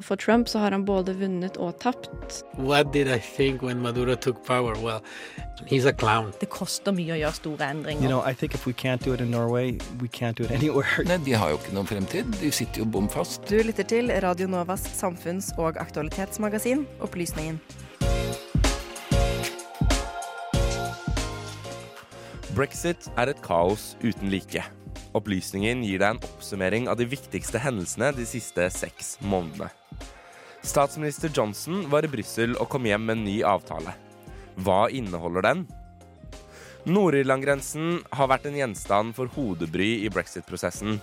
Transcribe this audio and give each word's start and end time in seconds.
For 0.00 0.16
Trump 0.16 0.48
så 0.48 0.58
har 0.58 0.70
han 0.72 0.84
både 0.84 1.12
vunnet 1.14 1.56
og 1.60 1.78
tapt. 1.80 2.08
What 2.56 2.92
did 2.92 3.08
I 3.08 3.18
think 3.18 3.62
when 3.62 3.82
Maduro 3.82 4.14
took 4.16 4.44
power? 4.46 4.74
Well, 4.80 5.02
he's 5.66 5.84
a 5.84 5.92
clown. 5.92 6.32
Det 6.40 6.48
koster 6.48 6.92
mye 6.96 7.12
å 7.12 7.18
gjøre 7.20 7.36
store 7.36 7.68
endringer. 7.68 8.02
You 8.02 8.08
know, 8.08 8.22
I 8.24 8.32
think 8.34 8.54
if 8.54 8.66
we 8.66 8.72
can't 8.72 9.04
do 9.04 9.12
it 9.12 9.20
in 9.20 9.30
Norway, 9.30 9.76
we 10.00 10.08
can't 10.08 10.36
do 10.36 10.44
it 10.44 10.50
anywhere. 10.58 11.04
Nei, 11.04 11.18
De 11.24 11.32
har 11.36 11.50
jo 11.52 11.60
ikke 11.60 11.74
noen 11.76 11.86
fremtid. 11.90 12.32
De 12.40 12.50
sitter 12.50 12.80
jo 12.84 12.88
bom 12.88 13.08
fast. 13.12 13.44
Du 13.50 13.60
lytter 13.62 13.84
til 13.84 14.10
Radio 14.24 14.48
Novas 14.48 14.86
samfunns- 14.96 15.52
og 15.58 15.76
aktualitetsmagasin 15.76 16.86
Opplysningen. 17.04 17.60
Brexit 22.56 23.06
er 23.16 23.30
et 23.30 23.42
kaos 23.44 23.94
uten 24.02 24.30
like. 24.32 24.64
Opplysningen 25.16 25.82
gir 25.86 26.00
deg 26.02 26.16
en 26.16 26.22
oppsummering 26.26 26.88
av 26.90 26.98
de 27.00 27.06
viktigste 27.10 27.60
hendelsene 27.62 28.12
de 28.16 28.26
siste 28.28 28.66
seks 28.74 29.16
månedene. 29.22 29.70
Statsminister 30.62 31.30
Johnson 31.34 31.86
var 31.90 32.04
i 32.04 32.10
Brussel 32.12 32.52
og 32.60 32.68
kom 32.68 32.84
hjem 32.84 33.06
med 33.08 33.16
en 33.16 33.24
ny 33.24 33.36
avtale. 33.48 33.94
Hva 34.60 34.90
inneholder 34.92 35.46
den? 35.46 35.62
Nord-Irland-grensen 36.84 38.02
har 38.16 38.28
vært 38.28 38.46
en 38.48 38.58
gjenstand 38.58 39.16
for 39.16 39.32
hodebry 39.34 39.88
i 40.04 40.12
brexit-prosessen. 40.12 40.98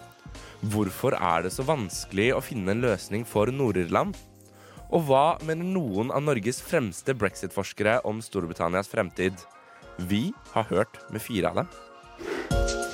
Hvorfor 0.73 1.17
er 1.17 1.45
det 1.45 1.53
så 1.53 1.66
vanskelig 1.66 2.31
å 2.33 2.41
finne 2.41 2.73
en 2.73 2.85
løsning 2.85 3.25
for 3.25 3.49
Nord-Irland? 3.53 4.17
Og 4.93 5.09
hva 5.09 5.25
mener 5.45 5.67
noen 5.67 6.13
av 6.13 6.23
Norges 6.23 6.61
fremste 6.63 7.17
brexit-forskere 7.17 7.99
om 8.08 8.21
Storbritannias 8.23 8.89
fremtid? 8.94 9.35
Vi 9.97 10.30
har 10.53 10.69
hørt 10.69 11.02
med 11.09 11.21
fire 11.21 11.49
av 11.49 11.63
dem. 11.63 12.86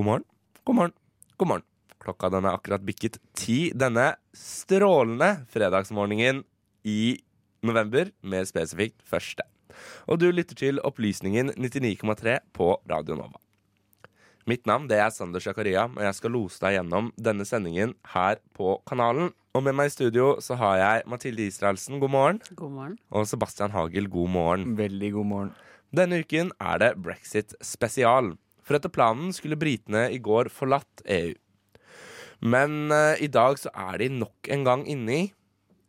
God 0.00 0.06
morgen, 0.06 0.22
god 0.64 0.76
morgen, 0.76 0.92
god 1.36 1.48
morgen. 1.48 1.64
Klokka 2.00 2.30
den 2.32 2.46
er 2.48 2.54
akkurat 2.56 2.80
bikket 2.88 3.18
ti 3.36 3.56
denne 3.76 4.14
strålende 4.32 5.42
fredagsmorgenen 5.52 6.40
i 6.88 7.18
november, 7.60 8.08
mer 8.24 8.48
spesifikt 8.48 9.04
første. 9.04 9.44
Og 10.08 10.22
du 10.22 10.30
lytter 10.32 10.56
til 10.56 10.80
Opplysningen 10.88 11.52
99,3 11.52 12.38
på 12.56 12.70
Radio 12.88 13.20
Nova. 13.20 13.36
Mitt 14.48 14.64
navn 14.64 14.88
det 14.88 15.02
er 15.04 15.12
Sander 15.12 15.44
Zakaria, 15.44 15.84
og 15.84 16.00
jeg 16.00 16.16
skal 16.16 16.36
lose 16.38 16.64
deg 16.64 16.78
gjennom 16.78 17.12
denne 17.20 17.44
sendingen 17.44 17.92
her 18.16 18.40
på 18.56 18.78
kanalen. 18.88 19.34
Og 19.52 19.68
med 19.68 19.76
meg 19.76 19.92
i 19.92 19.96
studio 19.98 20.38
så 20.40 20.56
har 20.64 20.80
jeg 20.80 21.08
Mathilde 21.12 21.44
Israelsen, 21.44 22.00
god 22.00 22.16
morgen. 22.16 22.44
God 22.56 22.78
morgen. 22.78 23.00
Og 23.12 23.28
Sebastian 23.28 23.76
Hagel, 23.76 24.08
god 24.08 24.32
morgen. 24.32 24.78
Veldig 24.80 25.18
god 25.20 25.34
morgen. 25.36 25.56
Denne 25.92 26.24
uken 26.24 26.56
er 26.56 26.80
det 26.80 26.94
brexit 27.04 27.52
spesial. 27.60 28.38
For 28.70 28.78
etter 28.78 28.92
planen 28.94 29.32
skulle 29.34 29.58
britene 29.58 30.04
i 30.14 30.20
går 30.22 30.46
forlatt 30.54 31.02
EU. 31.10 31.32
Men 32.46 32.92
uh, 32.94 33.18
i 33.18 33.26
dag 33.26 33.58
så 33.58 33.72
er 33.74 33.98
de 33.98 34.06
nok 34.14 34.46
en 34.54 34.62
gang 34.62 34.84
inni, 34.86 35.32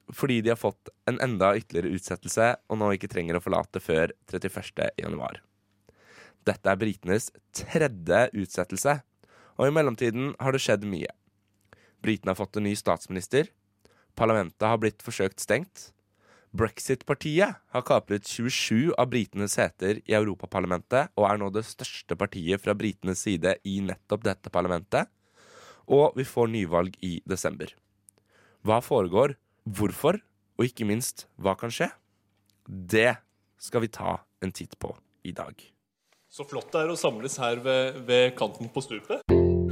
fordi 0.09 0.39
de 0.41 0.49
har 0.49 0.57
fått 0.57 0.89
en 1.05 1.21
enda 1.21 1.51
ytterligere 1.59 1.93
utsettelse 1.93 2.47
og 2.65 2.79
nå 2.81 2.89
ikke 2.95 3.11
trenger 3.13 3.37
å 3.37 3.43
forlate 3.45 3.83
før 3.85 4.15
31. 4.33 4.81
januar. 4.97 5.43
Dette 6.41 6.73
er 6.73 6.81
britenes 6.81 7.29
tredje 7.53 8.23
utsettelse, 8.33 8.97
og 9.61 9.69
i 9.69 9.77
mellomtiden 9.77 10.33
har 10.41 10.57
det 10.57 10.63
skjedd 10.65 10.89
mye. 10.89 11.13
Britene 12.01 12.33
har 12.33 12.41
fått 12.41 12.57
en 12.57 12.65
ny 12.65 12.73
statsminister. 12.73 13.53
Parlamentet 14.17 14.65
har 14.65 14.81
blitt 14.81 15.05
forsøkt 15.05 15.45
stengt. 15.45 15.91
Brexit-partiet 16.51 17.61
har 17.71 17.83
kapret 17.87 18.27
27 18.27 18.91
av 18.99 19.07
britenes 19.13 19.53
seter 19.55 20.01
i 20.03 20.15
Europaparlamentet 20.17 21.13
og 21.15 21.27
er 21.29 21.39
nå 21.39 21.47
det 21.55 21.63
største 21.63 22.17
partiet 22.19 22.59
fra 22.59 22.75
britenes 22.75 23.23
side 23.23 23.55
i 23.63 23.77
nettopp 23.85 24.25
dette 24.27 24.51
parlamentet. 24.51 25.07
Og 25.87 26.17
vi 26.19 26.25
får 26.27 26.51
nyvalg 26.51 26.97
i 27.07 27.21
desember. 27.27 27.71
Hva 28.67 28.81
foregår, 28.83 29.37
hvorfor, 29.63 30.19
og 30.59 30.67
ikke 30.67 30.85
minst, 30.85 31.25
hva 31.39 31.55
kan 31.57 31.71
skje? 31.71 31.87
Det 32.67 33.15
skal 33.61 33.87
vi 33.87 33.93
ta 33.95 34.19
en 34.43 34.51
titt 34.51 34.75
på 34.79 34.91
i 35.23 35.31
dag. 35.31 35.55
Så 36.31 36.43
flott 36.47 36.71
det 36.75 36.83
er 36.83 36.91
å 36.91 36.99
samles 36.99 37.39
her 37.39 37.63
ved, 37.63 38.03
ved 38.07 38.35
kanten 38.39 38.69
på 38.71 38.83
stupet. 38.83 39.23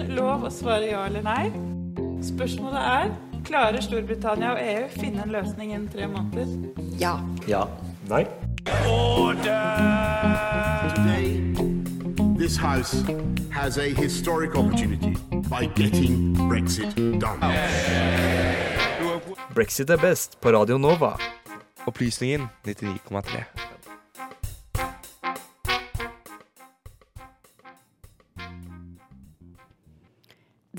Lov 0.10 0.48
å 0.48 0.52
svare 0.52 0.90
ja 0.90 1.06
eller 1.12 1.24
nei. 1.28 1.52
Spørsmålet 2.24 2.82
er 2.84 3.29
klarer 3.46 3.82
Storbritannia 3.82 4.52
og 4.56 4.60
EU 4.62 4.88
finne 5.00 5.24
en 5.24 5.32
løsning 5.34 5.74
innen 5.74 5.90
tre 5.92 6.08
måneder. 6.08 6.48
Ja. 7.00 7.18
Ja. 7.48 7.64
Nei. 8.10 8.26
Today, 10.90 11.56
this 12.38 12.58
House 12.58 13.06
has 13.52 13.78
a 13.78 13.90
historic 13.94 14.56
opportunity 14.56 15.16
by 15.50 15.66
getting 15.76 16.34
Brexit 16.50 16.96
done. 16.96 17.40
Brexit 19.56 19.90
er 19.90 19.98
best 19.98 20.42
på 20.42 20.50
Radio 20.52 20.78
Nova. 20.78 21.18
Opplysningen 21.86 22.48
99,3. 22.68 23.69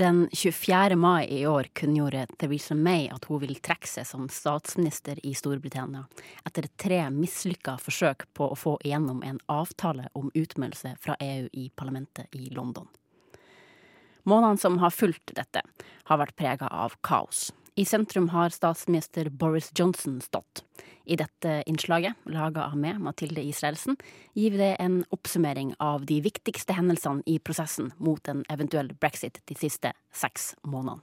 Den 0.01 0.29
24. 0.33 0.97
mai 0.97 1.41
i 1.41 1.47
år 1.47 1.65
kunngjorde 1.73 2.27
Theresa 2.39 2.75
May 2.75 3.11
at 3.13 3.27
hun 3.29 3.43
vil 3.43 3.59
trekke 3.61 3.85
seg 3.85 4.07
som 4.09 4.31
statsminister 4.33 5.19
i 5.29 5.35
Storbritannia, 5.37 6.07
etter 6.49 6.71
tre 6.81 7.03
mislykka 7.13 7.75
forsøk 7.77 8.25
på 8.33 8.49
å 8.49 8.57
få 8.57 8.79
igjennom 8.81 9.21
en 9.29 9.43
avtale 9.53 10.07
om 10.17 10.31
utmeldelse 10.33 10.95
fra 11.05 11.19
EU 11.21 11.51
i 11.53 11.67
parlamentet 11.77 12.33
i 12.33 12.49
London. 12.49 12.89
Månedene 14.25 14.65
som 14.65 14.81
har 14.81 14.97
fulgt 14.97 15.35
dette, 15.37 15.61
har 16.09 16.23
vært 16.25 16.39
prega 16.41 16.73
av 16.73 16.97
kaos. 17.05 17.51
I 17.77 17.85
sentrum 17.85 18.33
har 18.33 18.57
statsminister 18.57 19.29
Boris 19.29 19.69
Johnson 19.77 20.23
stått. 20.25 20.65
I 21.11 21.17
dette 21.19 21.63
innslaget, 21.67 22.15
laga 22.31 22.69
av 22.71 22.77
meg, 22.79 23.01
Mathilde 23.03 23.43
Israelsen, 23.43 23.97
gir 24.39 24.55
vi 24.55 24.61
det 24.61 24.77
en 24.79 25.01
oppsummering 25.11 25.73
av 25.83 26.05
de 26.07 26.21
viktigste 26.23 26.77
hendelsene 26.77 27.27
i 27.27 27.41
prosessen 27.43 27.91
mot 27.99 28.31
en 28.31 28.45
eventuell 28.53 28.93
brexit 28.95 29.43
de 29.51 29.57
siste 29.59 29.91
seks 30.15 30.53
månedene. 30.63 31.03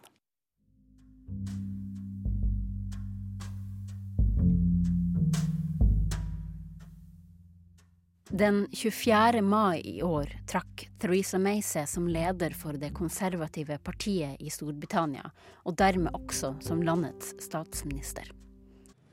Den 8.32 8.68
24. 8.72 9.42
mai 9.42 9.82
i 9.84 10.02
år 10.04 10.32
trakk 10.48 10.88
Theresa 11.00 11.40
May 11.40 11.60
seg 11.64 11.88
som 11.88 12.08
leder 12.08 12.56
for 12.56 12.80
det 12.80 12.94
konservative 12.96 13.80
partiet 13.84 14.40
i 14.40 14.52
Storbritannia, 14.52 15.32
og 15.68 15.80
dermed 15.80 16.16
også 16.16 16.56
som 16.64 16.84
landets 16.84 17.34
statsminister. 17.44 18.28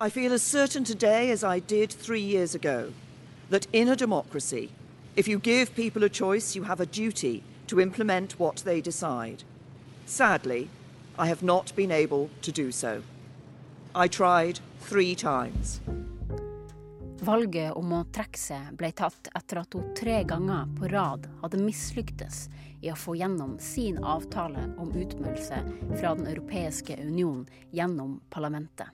I 0.00 0.10
feel 0.10 0.32
as 0.32 0.42
certain 0.42 0.82
today 0.82 1.30
as 1.30 1.44
I 1.44 1.60
did 1.60 1.92
three 1.92 2.20
years 2.20 2.52
ago 2.52 2.92
that 3.50 3.68
in 3.72 3.88
a 3.88 3.94
democracy, 3.94 4.70
if 5.14 5.28
you 5.28 5.38
give 5.38 5.76
people 5.76 6.02
a 6.02 6.08
choice, 6.08 6.56
you 6.56 6.64
have 6.64 6.80
a 6.80 6.86
duty 6.86 7.44
to 7.68 7.80
implement 7.80 8.40
what 8.40 8.56
they 8.64 8.80
decide. 8.80 9.44
Sadly, 10.04 10.68
I 11.16 11.28
have 11.28 11.44
not 11.44 11.74
been 11.76 11.92
able 11.92 12.28
to 12.42 12.50
do 12.50 12.72
so. 12.72 13.02
I 13.94 14.08
tried 14.08 14.58
three 14.80 15.14
times. 15.14 15.80
Valget 17.22 17.76
om 17.78 17.92
å 17.94 18.02
trekke 18.10 18.40
seg 18.40 18.74
ble 18.76 18.90
tatt 18.92 19.30
etter 19.38 19.62
at 19.62 19.78
hun 19.78 19.94
tre 19.94 20.24
ganger 20.26 20.66
på 20.74 20.90
rad 20.90 21.30
hadde 21.44 21.62
mislyktes 21.62 22.48
i 22.82 22.90
å 22.90 22.98
få 22.98 23.14
gjennom 23.14 23.54
sin 23.62 24.02
avtale 24.02 24.66
om 24.76 24.90
utmeldelse 24.90 25.62
fra 25.94 26.16
Den 26.18 26.26
europeiske 26.34 26.98
union 26.98 27.46
gjennom 27.70 28.18
parlamentet. 28.28 28.90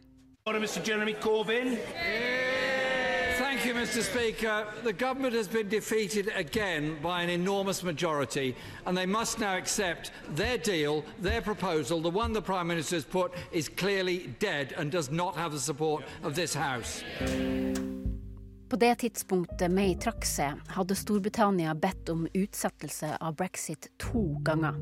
Mr. 0.46 0.82
Jeremy 0.82 1.12
Corbyn. 1.12 1.78
Thank 3.38 3.66
you, 3.66 3.74
Mr. 3.74 4.02
Speaker. 4.02 4.66
The 4.82 4.92
government 4.92 5.34
has 5.34 5.46
been 5.46 5.68
defeated 5.68 6.32
again 6.34 6.96
by 7.02 7.22
an 7.22 7.28
enormous 7.28 7.82
majority, 7.82 8.56
and 8.86 8.96
they 8.96 9.06
must 9.06 9.38
now 9.38 9.56
accept 9.56 10.12
their 10.34 10.56
deal, 10.56 11.04
their 11.20 11.42
proposal, 11.42 12.00
the 12.00 12.10
one 12.10 12.32
the 12.32 12.40
Prime 12.40 12.68
Minister 12.68 12.96
has 12.96 13.04
put, 13.04 13.32
is 13.52 13.68
clearly 13.68 14.34
dead 14.38 14.72
and 14.78 14.90
does 14.90 15.10
not 15.10 15.36
have 15.36 15.52
the 15.52 15.58
support 15.58 16.04
of 16.22 16.34
this 16.34 16.54
House. 16.54 17.04
På 18.68 18.76
det 18.76 18.94
tidspunktet 18.98 19.70
May 19.70 19.94
trakk 19.98 20.24
seg, 20.24 20.60
hadde 20.66 20.96
Storbritannia 20.96 21.74
bedt 21.74 22.08
om 22.08 22.26
utsettelse 22.34 23.16
av 23.20 23.34
brexit 23.36 23.90
to 23.98 24.38
ganger. 24.42 24.74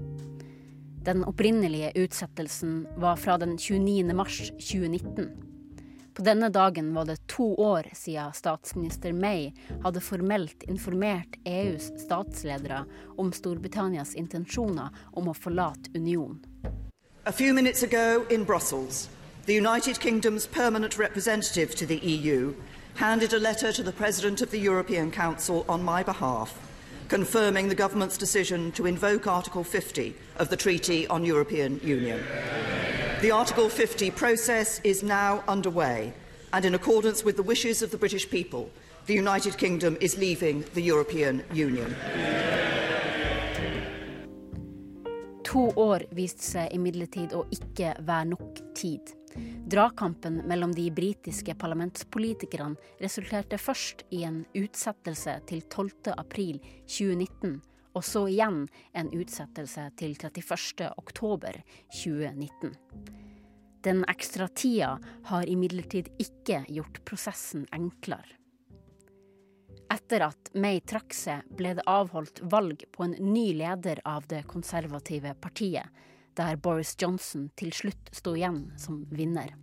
Den 1.04 1.24
opprinnelige 1.24 1.92
utsettelsen 1.94 2.86
var 2.96 3.16
fra 3.16 3.38
den 3.38 3.58
29. 3.58 4.14
mars 4.14 4.50
2019. 4.50 5.47
På 6.18 6.24
denne 6.24 6.48
dagen 6.48 6.94
var 6.94 7.04
det 7.04 7.26
to 7.26 7.54
år 7.54 7.86
siden 7.94 8.32
statsminister 8.34 9.12
May 9.12 9.52
hadde 9.84 10.00
formelt 10.00 10.62
informert 10.62 11.36
EUs 11.44 11.92
statsledere 12.02 12.80
om 13.16 13.30
Storbritannias 13.32 14.16
intensjoner 14.18 14.88
om 15.12 15.28
å 15.30 15.34
forlate 15.34 15.92
unionen. 15.94 16.40
A 17.24 17.32
few 17.32 17.54
minutes 17.54 17.82
ago 17.82 18.26
in 18.30 18.44
Brussels, 18.44 19.08
the 19.46 19.54
United 19.54 20.00
Kingdom's 20.00 20.46
permanent 20.46 20.98
representative 20.98 21.76
to 21.76 21.86
the 21.86 22.00
EU 22.02 22.52
handed 22.96 23.32
a 23.32 23.38
letter 23.38 23.72
to 23.72 23.84
the 23.84 23.92
President 23.92 24.42
of 24.42 24.50
the 24.50 24.66
European 24.66 25.12
Council 25.12 25.64
on 25.68 25.84
my 25.84 26.02
behalf, 26.02 26.58
confirming 27.08 27.68
the 27.68 27.82
government's 27.82 28.18
decision 28.18 28.72
to 28.72 28.86
invoke 28.86 29.30
Article 29.30 29.62
50 29.62 30.16
of 30.40 30.48
the 30.48 30.56
Treaty 30.56 31.06
on 31.06 31.24
European 31.24 31.78
Union. 31.84 32.18
The 33.20 33.32
Article 33.32 33.68
50 33.68 34.12
process 34.12 34.80
is 34.84 35.02
now 35.02 35.42
underway, 35.48 36.12
and 36.52 36.64
in 36.64 36.76
accordance 36.76 37.24
with 37.24 37.34
the 37.34 37.42
wishes 37.42 37.82
of 37.82 37.90
the 37.90 37.98
British 37.98 38.30
people, 38.30 38.70
the 39.06 39.14
United 39.14 39.58
Kingdom 39.58 39.96
is 40.00 40.16
leaving 40.16 40.64
the 40.74 40.82
European 40.82 41.42
Union. 41.52 41.96
To 45.42 45.72
år 45.74 46.04
viste 46.14 46.46
seg 46.46 46.70
imidlertid 46.78 47.34
å 47.34 47.42
ikke 47.50 47.96
være 48.06 48.24
nok 48.36 48.62
tid. 48.78 49.10
Dragkampen 49.66 50.46
mellom 50.46 50.70
de 50.70 50.86
britiske 50.94 51.58
parlamentspolitikerne 51.58 52.78
resulterte 53.02 53.58
først 53.58 54.06
i 54.14 54.22
en 54.30 54.44
utsettelse 54.54 55.40
til 55.50 55.66
12. 55.66 55.90
april 57.88 57.94
2019, 57.94 57.94
og 57.94 58.04
så 58.04 58.28
igjen 58.28 58.68
en 58.92 59.10
utsettelse 59.12 59.90
til 59.96 60.16
31. 60.16 60.90
oktober 60.96 61.62
2019. 61.92 62.74
Den 63.82 64.04
ekstra 64.08 64.48
tida 64.48 64.98
har 65.24 65.46
imidlertid 65.46 66.08
ikke 66.18 66.64
gjort 66.68 67.04
prosessen 67.04 67.66
enklere. 67.72 68.36
Etter 69.88 70.20
at 70.26 70.50
May 70.54 70.80
trakk 70.80 71.14
seg, 71.14 71.46
ble 71.48 71.74
det 71.78 71.86
avholdt 71.88 72.42
valg 72.42 72.84
på 72.92 73.04
en 73.06 73.14
ny 73.32 73.54
leder 73.56 74.02
av 74.04 74.26
det 74.28 74.42
konservative 74.46 75.34
partiet, 75.40 75.88
der 76.36 76.56
Boris 76.56 76.94
Johnson 77.00 77.48
til 77.56 77.72
slutt 77.72 78.10
sto 78.12 78.34
igjen 78.36 78.68
som 78.76 79.06
vinner. 79.10 79.54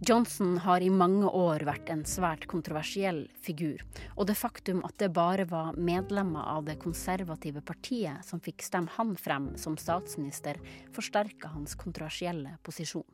Johnson 0.00 0.58
har 0.58 0.80
i 0.80 0.90
mange 0.94 1.26
år 1.26 1.64
vært 1.66 1.88
en 1.90 2.04
svært 2.06 2.44
kontroversiell 2.46 3.24
figur, 3.42 3.80
og 4.14 4.28
det 4.30 4.36
faktum 4.38 4.78
at 4.86 4.94
det 5.02 5.08
bare 5.10 5.42
var 5.50 5.74
medlemmer 5.74 6.46
av 6.54 6.68
det 6.68 6.76
konservative 6.78 7.64
partiet 7.66 8.22
som 8.26 8.38
fikk 8.38 8.62
stemme 8.62 8.94
han 8.94 9.16
frem 9.18 9.50
som 9.58 9.74
statsminister, 9.74 10.60
forsterka 10.94 11.50
hans 11.50 11.74
kontroversielle 11.74 12.54
posisjon. 12.62 13.08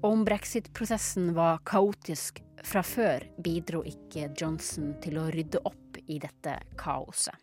Og 0.00 0.08
om 0.10 0.26
brexit-prosessen 0.26 1.30
var 1.36 1.62
kaotisk 1.68 2.42
fra 2.66 2.82
før, 2.82 3.28
bidro 3.38 3.84
ikke 3.86 4.32
Johnson 4.34 4.96
til 5.04 5.20
å 5.20 5.28
rydde 5.30 5.62
opp 5.62 6.00
i 6.10 6.18
dette 6.18 6.58
kaoset. 6.80 7.38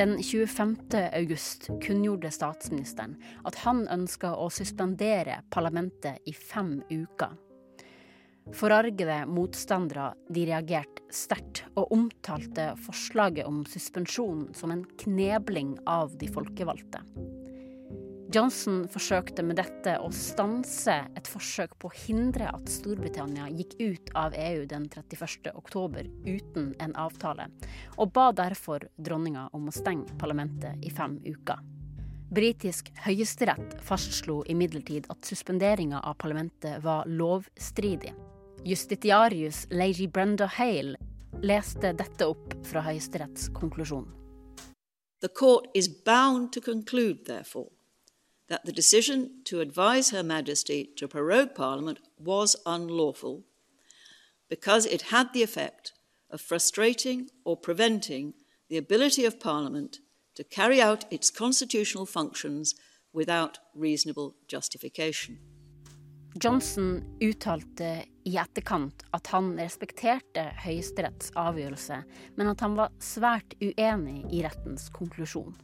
Den 0.00 0.22
25. 0.22 0.76
august 1.12 1.66
kunngjorde 1.82 2.30
statsministeren 2.32 3.18
at 3.44 3.58
han 3.66 3.82
ønska 3.92 4.30
å 4.32 4.46
suspendere 4.48 5.34
parlamentet 5.52 6.24
i 6.24 6.32
fem 6.32 6.78
uker. 6.88 7.34
Forargede 8.56 9.18
motstandere 9.28 10.14
de 10.32 10.46
reagerte 10.48 11.04
sterkt 11.12 11.66
og 11.74 11.92
omtalte 11.92 12.70
forslaget 12.86 13.44
om 13.44 13.60
suspensjon 13.68 14.46
som 14.56 14.72
en 14.72 14.86
knebling 15.04 15.76
av 15.84 16.16
de 16.16 16.32
folkevalgte. 16.32 17.04
Johnson 18.30 18.84
forsøkte 18.86 19.42
med 19.42 19.58
dette 19.58 19.96
å 19.98 20.06
stanse 20.14 20.94
et 21.18 21.26
forsøk 21.26 21.72
på 21.82 21.88
å 21.88 21.96
hindre 22.04 22.46
at 22.52 22.68
Storbritannia 22.70 23.48
gikk 23.50 23.72
ut 23.80 24.12
av 24.14 24.36
EU 24.38 24.68
den 24.70 24.84
31. 24.86 25.50
oktober 25.58 26.06
uten 26.28 26.68
en 26.78 26.94
avtale, 26.94 27.48
og 27.98 28.12
ba 28.14 28.28
derfor 28.30 28.86
dronninga 29.02 29.48
om 29.56 29.66
å 29.66 29.74
stenge 29.74 30.14
parlamentet 30.20 30.78
i 30.86 30.92
fem 30.94 31.18
uker. 31.26 31.58
Britisk 32.30 32.92
høyesterett 33.02 33.74
fastslo 33.82 34.44
imidlertid 34.46 35.10
at 35.10 35.26
suspenderinga 35.26 35.98
av 36.06 36.14
parlamentet 36.22 36.78
var 36.84 37.10
lovstridig. 37.10 38.14
Justitiarius 38.62 39.64
Lady 39.74 40.06
Brenda 40.06 40.46
Hale 40.46 40.94
leste 41.42 41.96
dette 41.98 42.30
opp 42.30 42.54
fra 42.68 42.86
Høyesteretts 42.86 43.50
konklusjon. 43.58 44.06
That 48.50 48.66
the 48.66 48.72
decision 48.72 49.30
to 49.44 49.60
advise 49.60 50.10
Her 50.10 50.24
Majesty 50.24 50.90
to 50.96 51.06
prorogue 51.06 51.54
Parliament 51.54 52.00
was 52.18 52.56
unlawful 52.66 53.44
because 54.50 54.84
it 54.86 55.02
had 55.02 55.32
the 55.32 55.44
effect 55.44 55.92
of 56.30 56.40
frustrating 56.40 57.30
or 57.44 57.56
preventing 57.56 58.34
the 58.68 58.76
ability 58.76 59.24
of 59.24 59.38
Parliament 59.38 59.98
to 60.34 60.44
carry 60.44 60.80
out 60.82 61.04
its 61.12 61.30
constitutional 61.30 62.06
functions 62.06 62.74
without 63.12 63.58
reasonable 63.74 64.34
justification. 64.48 65.38
Johnson 66.34 67.18
uttalte 67.20 68.04
i 68.24 68.36
etterkant 68.36 69.02
at 69.12 69.26
han 69.32 69.56
respekterte 69.58 70.44
Høyesteretts 70.62 71.32
avgjørelse, 71.38 72.02
men 72.36 72.50
at 72.52 72.62
han 72.62 72.76
var 72.78 72.94
svært 73.02 73.54
uenig 73.62 74.24
i 74.30 74.44
rettens 74.46 74.88
konklusjon. 74.94 75.54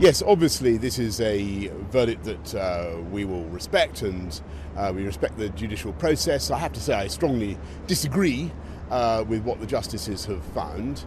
Yes, 0.00 0.22
obviously, 0.22 0.76
this 0.76 0.98
is 0.98 1.20
a 1.20 1.70
verdict 1.92 2.24
that 2.24 2.54
uh, 2.54 3.00
we 3.12 3.24
will 3.24 3.44
respect, 3.44 4.02
and 4.02 4.42
uh, 4.76 4.92
we 4.94 5.04
respect 5.04 5.38
the 5.38 5.48
judicial 5.50 5.92
process. 5.92 6.50
I 6.50 6.58
have 6.58 6.72
to 6.72 6.80
say, 6.80 6.94
I 6.94 7.06
strongly 7.06 7.56
disagree 7.86 8.50
uh, 8.90 9.24
with 9.28 9.44
what 9.44 9.60
the 9.60 9.66
justices 9.66 10.26
have 10.26 10.42
found. 10.44 11.06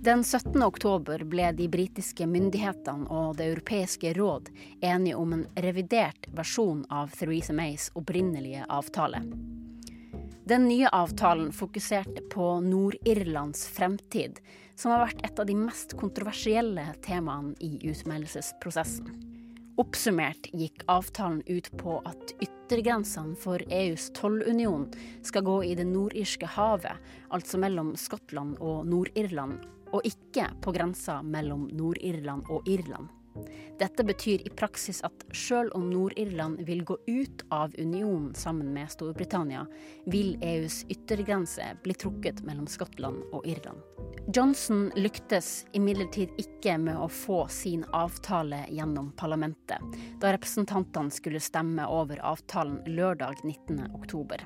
Den 0.00 0.24
17. 0.24 0.62
oktober 0.62 1.24
ble 1.24 1.52
de 1.52 1.68
britiske 1.68 2.26
myndighetene 2.26 3.08
og 3.10 3.36
Det 3.36 3.46
europeiske 3.50 4.12
råd 4.12 4.50
enige 4.80 5.16
om 5.16 5.32
en 5.32 5.46
revidert 5.56 6.28
versjon 6.32 6.84
av 6.90 7.10
Theresa 7.18 7.52
Mays 7.52 7.90
opprinnelige 7.94 8.64
avtale. 8.68 9.22
Den 10.44 10.68
nye 10.68 10.88
avtalen 10.88 11.52
fokuserte 11.52 12.20
på 12.30 12.60
Nord-Irlands 12.60 13.66
fremtid, 13.68 14.38
som 14.76 14.94
har 14.94 15.04
vært 15.06 15.22
et 15.26 15.40
av 15.40 15.46
de 15.48 15.56
mest 15.58 15.94
kontroversielle 15.98 16.86
temaene 17.04 17.54
i 17.64 17.76
utmeldelsesprosessen. 17.90 19.08
Oppsummert 19.80 20.46
gikk 20.54 20.84
avtalen 20.86 21.40
ut 21.48 21.66
på 21.80 21.96
at 22.06 22.34
yttergrensene 22.44 23.34
for 23.42 23.62
EUs 23.74 24.06
tollunion 24.14 24.86
skal 25.26 25.42
gå 25.48 25.56
i 25.66 25.72
det 25.74 25.88
nordirske 25.88 26.46
havet, 26.54 27.00
altså 27.34 27.58
mellom 27.58 27.96
Skottland 27.98 28.60
og 28.62 28.86
Nord-Irland, 28.86 29.58
og 29.90 30.06
ikke 30.06 30.46
på 30.62 30.74
grensa 30.76 31.20
mellom 31.26 31.66
Nord-Irland 31.74 32.46
og 32.54 32.70
Irland. 32.70 33.10
Dette 33.80 34.04
betyr 34.06 34.44
i 34.46 34.52
praksis 34.54 35.00
at 35.02 35.24
selv 35.34 35.74
om 35.74 35.88
Nord-Irland 35.90 36.62
vil 36.68 36.84
gå 36.86 36.94
ut 37.08 37.42
av 37.50 37.74
unionen 37.78 38.30
sammen 38.38 38.70
med 38.76 38.92
Storbritannia, 38.94 39.66
vil 40.06 40.36
EUs 40.38 40.84
yttergrense 40.86 41.72
bli 41.82 41.98
trukket 41.98 42.44
mellom 42.46 42.70
Skottland 42.70 43.26
og 43.32 43.42
Irland. 43.42 43.82
Johnson 44.32 44.92
lyktes 44.96 45.66
imidlertid 45.72 46.30
ikke 46.40 46.78
med 46.80 46.96
å 46.96 47.08
få 47.12 47.44
sin 47.52 47.84
avtale 47.92 48.62
gjennom 48.72 49.10
parlamentet, 49.20 49.98
da 50.20 50.32
representantene 50.32 51.12
skulle 51.12 51.42
stemme 51.44 51.84
over 51.86 52.22
avtalen 52.24 52.80
lørdag 52.86 53.42
19. 53.44 53.84
oktober. 53.94 54.40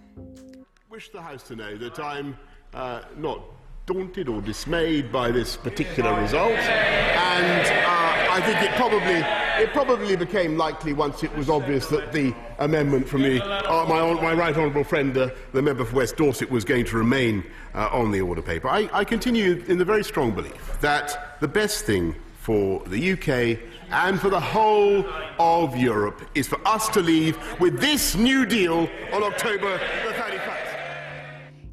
Wish 0.90 1.10
the 1.12 1.22
House 1.22 1.46
to 1.46 1.54
know 1.54 1.76
that 1.78 1.98
I'm 1.98 2.34
uh, 2.74 3.00
not 3.16 3.40
daunted 3.86 4.28
or 4.28 4.40
dismayed 4.40 5.12
by 5.12 5.30
this 5.30 5.56
particular 5.56 6.20
result, 6.20 6.58
and 6.58 7.62
uh, 7.62 8.34
I 8.34 8.40
think 8.42 8.62
it 8.62 8.74
probably 8.76 9.22
it 9.58 9.72
probably 9.72 10.16
became 10.16 10.56
likely 10.56 10.92
once 10.92 11.22
it 11.22 11.34
was 11.36 11.48
obvious 11.48 11.86
that 11.88 12.12
the 12.12 12.34
amendment 12.58 13.08
from 13.08 13.22
the 13.22 13.42
uh, 13.42 13.84
my 13.86 14.12
my 14.22 14.34
right 14.34 14.56
honourable 14.56 14.84
friend, 14.84 15.16
uh, 15.16 15.30
the 15.52 15.62
member 15.62 15.84
for 15.84 15.96
West 15.96 16.16
Dorset, 16.16 16.50
was 16.50 16.64
going 16.64 16.84
to 16.86 16.96
remain 16.96 17.44
uh, 17.74 17.88
on 17.92 18.10
the 18.10 18.20
order 18.20 18.42
paper. 18.42 18.68
I, 18.68 18.88
I 18.92 19.04
continue 19.04 19.64
in 19.68 19.78
the 19.78 19.84
very 19.84 20.04
strong 20.04 20.32
belief 20.32 20.78
that 20.80 21.38
the 21.40 21.48
best 21.48 21.84
thing 21.84 22.14
for 22.38 22.82
the 22.86 23.12
UK 23.12 23.58
and 23.90 24.20
for 24.20 24.30
the 24.30 24.40
whole 24.40 25.04
of 25.38 25.76
Europe 25.76 26.22
is 26.34 26.48
for 26.48 26.58
us 26.66 26.88
to 26.88 27.00
leave 27.00 27.36
with 27.60 27.80
this 27.80 28.14
new 28.14 28.46
deal 28.46 28.88
on 29.12 29.22
October 29.22 29.78
the 30.06 30.12
31st. 30.14 30.68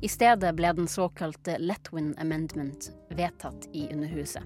I 0.02 0.08
stedet 0.08 0.56
ble 0.56 0.74
den 0.74 0.88
såkalte 0.88 1.58
Letwin 1.58 2.16
Amendment 2.18 2.92
vedtatt 3.10 3.70
i 3.74 3.88
Underhuset. 3.94 4.44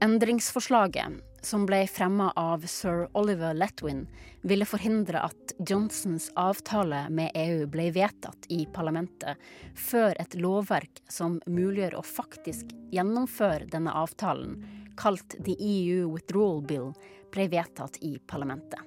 Endringsforslaget, 0.00 1.06
som 1.46 1.62
ble 1.66 1.84
fremma 1.86 2.32
av 2.36 2.64
sir 2.66 3.04
Oliver 3.14 3.54
Letwin, 3.54 4.06
ville 4.42 4.66
forhindre 4.66 5.20
at 5.28 5.52
Johnsons 5.58 6.30
avtale 6.34 7.04
med 7.10 7.30
EU 7.38 7.68
ble 7.70 7.90
vedtatt 7.94 8.48
i 8.50 8.64
parlamentet 8.74 9.38
før 9.78 10.18
et 10.18 10.34
lovverk 10.42 11.04
som 11.08 11.38
muliggjør 11.46 12.00
å 12.00 12.02
faktisk 12.06 12.72
gjennomføre 12.94 13.70
denne 13.70 13.94
avtalen, 13.94 14.58
kalt 14.98 15.36
The 15.46 15.54
EU 15.60 16.10
Withdrawal 16.16 16.64
Bill, 16.66 16.90
ble 17.30 17.46
vedtatt 17.52 18.00
i 18.02 18.16
parlamentet. 18.26 18.82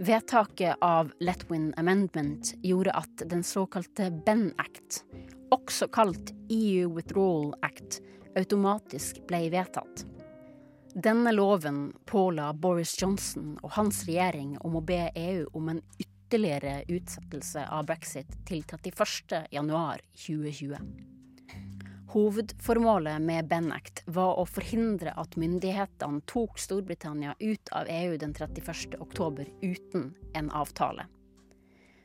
Vedtaket 0.00 0.78
av 0.80 1.10
Letwin 1.20 1.72
Amendment 1.76 2.54
gjorde 2.62 2.94
at 3.02 3.26
den 3.28 3.42
såkalte 3.44 4.08
Ben 4.24 4.52
Act, 4.62 5.02
også 5.50 5.90
kalt 5.92 6.30
EU 6.48 6.94
Withdrawal 6.94 7.52
Act, 7.66 7.98
automatisk 8.38 9.18
ble 9.28 9.48
vedtatt. 9.52 10.06
Denne 10.94 11.32
loven 11.32 11.96
påla 12.04 12.52
Boris 12.52 13.02
Johnson 13.02 13.58
og 13.62 13.70
hans 13.76 14.08
regjering 14.08 14.58
om 14.66 14.76
å 14.76 14.80
be 14.82 15.10
EU 15.14 15.46
om 15.54 15.68
en 15.70 15.82
ytterligere 16.02 16.82
utsettelse 16.90 17.62
av 17.70 17.86
brexit 17.86 18.26
til 18.48 18.64
31.1.2020. 18.66 20.76
Hovedformålet 22.10 23.22
med 23.22 23.46
Benact 23.46 24.02
var 24.10 24.42
å 24.42 24.44
forhindre 24.50 25.14
at 25.14 25.38
myndighetene 25.38 26.26
tok 26.26 26.58
Storbritannia 26.58 27.38
ut 27.38 27.70
av 27.70 27.86
EU 27.86 28.18
den 28.18 28.34
31.10 28.34 29.46
uten 29.62 30.18
en 30.34 30.50
avtale. 30.50 31.06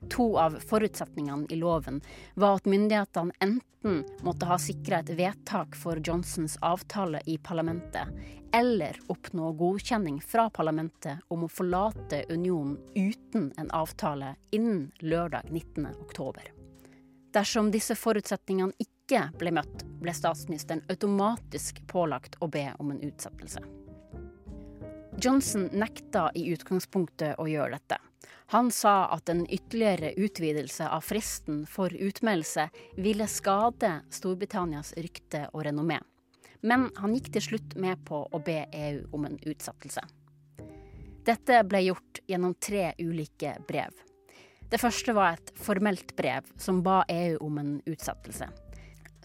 To 0.10 0.38
av 0.38 0.60
forutsetningene 0.60 1.46
i 1.50 1.56
loven 1.56 2.02
var 2.34 2.60
at 2.60 2.66
myndighetene 2.66 3.34
enten 3.40 4.04
måtte 4.26 4.46
ha 4.50 4.58
sikra 4.62 5.00
et 5.02 5.10
vedtak 5.18 5.76
for 5.78 6.02
Johnsons 6.04 6.58
avtale 6.62 7.22
i 7.26 7.38
parlamentet, 7.38 8.10
eller 8.54 9.00
oppnå 9.08 9.52
godkjenning 9.60 10.22
fra 10.22 10.50
parlamentet 10.50 11.24
om 11.28 11.46
å 11.46 11.52
forlate 11.52 12.24
unionen 12.30 12.78
uten 12.96 13.52
en 13.58 13.72
avtale 13.72 14.36
innen 14.56 14.92
lørdag 15.00 15.50
19.10. 15.52 16.52
Dersom 17.36 17.72
disse 17.72 17.98
forutsetningene 18.00 18.78
ikke 18.80 19.26
ble 19.40 19.52
møtt, 19.58 19.84
ble 20.00 20.14
statsministeren 20.16 20.86
automatisk 20.90 21.82
pålagt 21.92 22.38
å 22.40 22.48
be 22.48 22.70
om 22.80 22.94
en 22.94 23.04
utsettelse. 23.04 23.64
Johnson 25.22 25.70
nekta 25.72 26.30
i 26.36 26.48
utgangspunktet 26.52 27.40
å 27.40 27.48
gjøre 27.48 27.78
dette. 27.78 28.00
Han 28.54 28.72
sa 28.72 29.06
at 29.14 29.30
en 29.30 29.46
ytterligere 29.50 30.14
utvidelse 30.14 30.90
av 30.90 31.02
fristen 31.02 31.64
for 31.70 31.94
utmeldelse 31.94 32.70
ville 32.98 33.28
skade 33.28 34.00
Storbritannias 34.14 34.94
rykte 34.98 35.48
og 35.54 35.66
renommé. 35.66 36.00
Men 36.66 36.90
han 36.98 37.14
gikk 37.14 37.32
til 37.36 37.46
slutt 37.50 37.76
med 37.78 38.02
på 38.08 38.24
å 38.26 38.42
be 38.42 38.64
EU 38.74 39.04
om 39.14 39.28
en 39.30 39.38
utsettelse. 39.46 40.02
Dette 41.26 41.62
ble 41.66 41.82
gjort 41.88 42.22
gjennom 42.30 42.54
tre 42.62 42.92
ulike 43.00 43.56
brev. 43.68 43.94
Det 44.70 44.82
første 44.82 45.14
var 45.14 45.36
et 45.36 45.52
formelt 45.62 46.16
brev 46.18 46.46
som 46.62 46.84
ba 46.86 47.04
EU 47.10 47.38
om 47.46 47.58
en 47.62 47.72
utsettelse. 47.86 48.48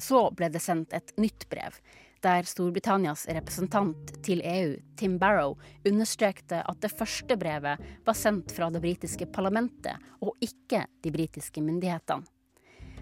Så 0.00 0.20
ble 0.36 0.48
det 0.52 0.62
sendt 0.64 0.92
et 0.96 1.12
nytt 1.20 1.46
brev, 1.52 1.76
der 2.24 2.48
Storbritannias 2.48 3.26
representant 3.28 4.14
til 4.24 4.42
EU, 4.44 4.74
Tim 4.96 5.18
Barrow, 5.20 5.56
understrekte 5.88 6.62
at 6.64 6.82
det 6.82 6.92
første 6.92 7.36
brevet 7.40 7.80
var 8.06 8.18
sendt 8.18 8.52
fra 8.56 8.70
det 8.72 8.82
britiske 8.84 9.28
parlamentet, 9.32 9.96
og 10.20 10.36
ikke 10.44 10.86
de 11.04 11.14
britiske 11.14 11.64
myndighetene. 11.64 12.28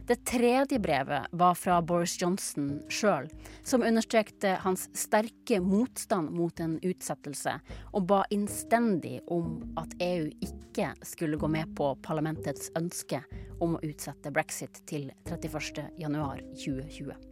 Det 0.08 0.22
tredje 0.24 0.78
brevet 0.80 1.26
var 1.36 1.54
fra 1.54 1.82
Boris 1.84 2.14
Johnson 2.22 2.78
sjøl, 2.88 3.26
som 3.60 3.84
understrekte 3.84 4.54
hans 4.62 4.86
sterke 4.96 5.58
motstand 5.60 6.32
mot 6.32 6.62
en 6.64 6.78
utsettelse, 6.80 7.58
og 7.92 8.08
ba 8.08 8.22
innstendig 8.32 9.18
om 9.28 9.60
at 9.76 9.92
EU 10.00 10.30
ikke 10.40 10.94
skulle 11.04 11.36
gå 11.36 11.52
med 11.52 11.76
på 11.76 11.92
parlamentets 12.00 12.72
ønske 12.80 13.20
om 13.60 13.76
å 13.76 13.84
utsette 13.84 14.32
brexit 14.32 14.80
til 14.88 15.10
31.1.2020. 15.28 17.27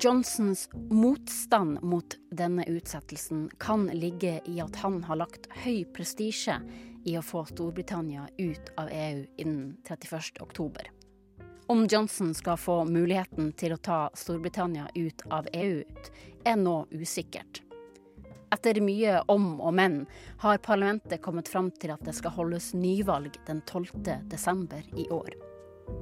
Johnsons 0.00 0.68
motstand 0.90 1.82
mot 1.82 2.16
denne 2.30 2.64
utsettelsen 2.64 3.50
kan 3.58 3.86
ligge 3.86 4.40
i 4.44 4.60
at 4.60 4.76
han 4.76 5.02
har 5.04 5.16
lagt 5.16 5.48
høy 5.64 5.84
prestisje 5.94 6.60
i 7.04 7.16
å 7.18 7.22
få 7.22 7.44
Storbritannia 7.48 8.28
ut 8.38 8.70
av 8.76 8.90
EU 8.92 9.24
innen 9.36 9.76
31.10. 9.88 10.90
Om 11.68 11.86
Johnson 11.86 12.34
skal 12.34 12.56
få 12.56 12.84
muligheten 12.84 13.52
til 13.52 13.74
å 13.74 13.80
ta 13.82 13.98
Storbritannia 14.14 14.86
ut 14.94 15.22
av 15.30 15.48
EU, 15.52 15.82
er 16.44 16.56
nå 16.56 16.76
usikkert. 16.90 17.62
Etter 18.54 18.80
mye 18.80 19.18
om 19.28 19.58
og 19.60 19.74
men 19.76 19.98
har 20.40 20.62
parlamentet 20.64 21.20
kommet 21.22 21.48
fram 21.48 21.68
til 21.70 21.92
at 21.92 22.04
det 22.06 22.14
skal 22.16 22.32
holdes 22.38 22.70
nyvalg 22.72 23.36
den 23.46 23.60
12. 23.66 24.22
desember 24.30 24.80
i 24.96 25.08
år. 25.12 25.34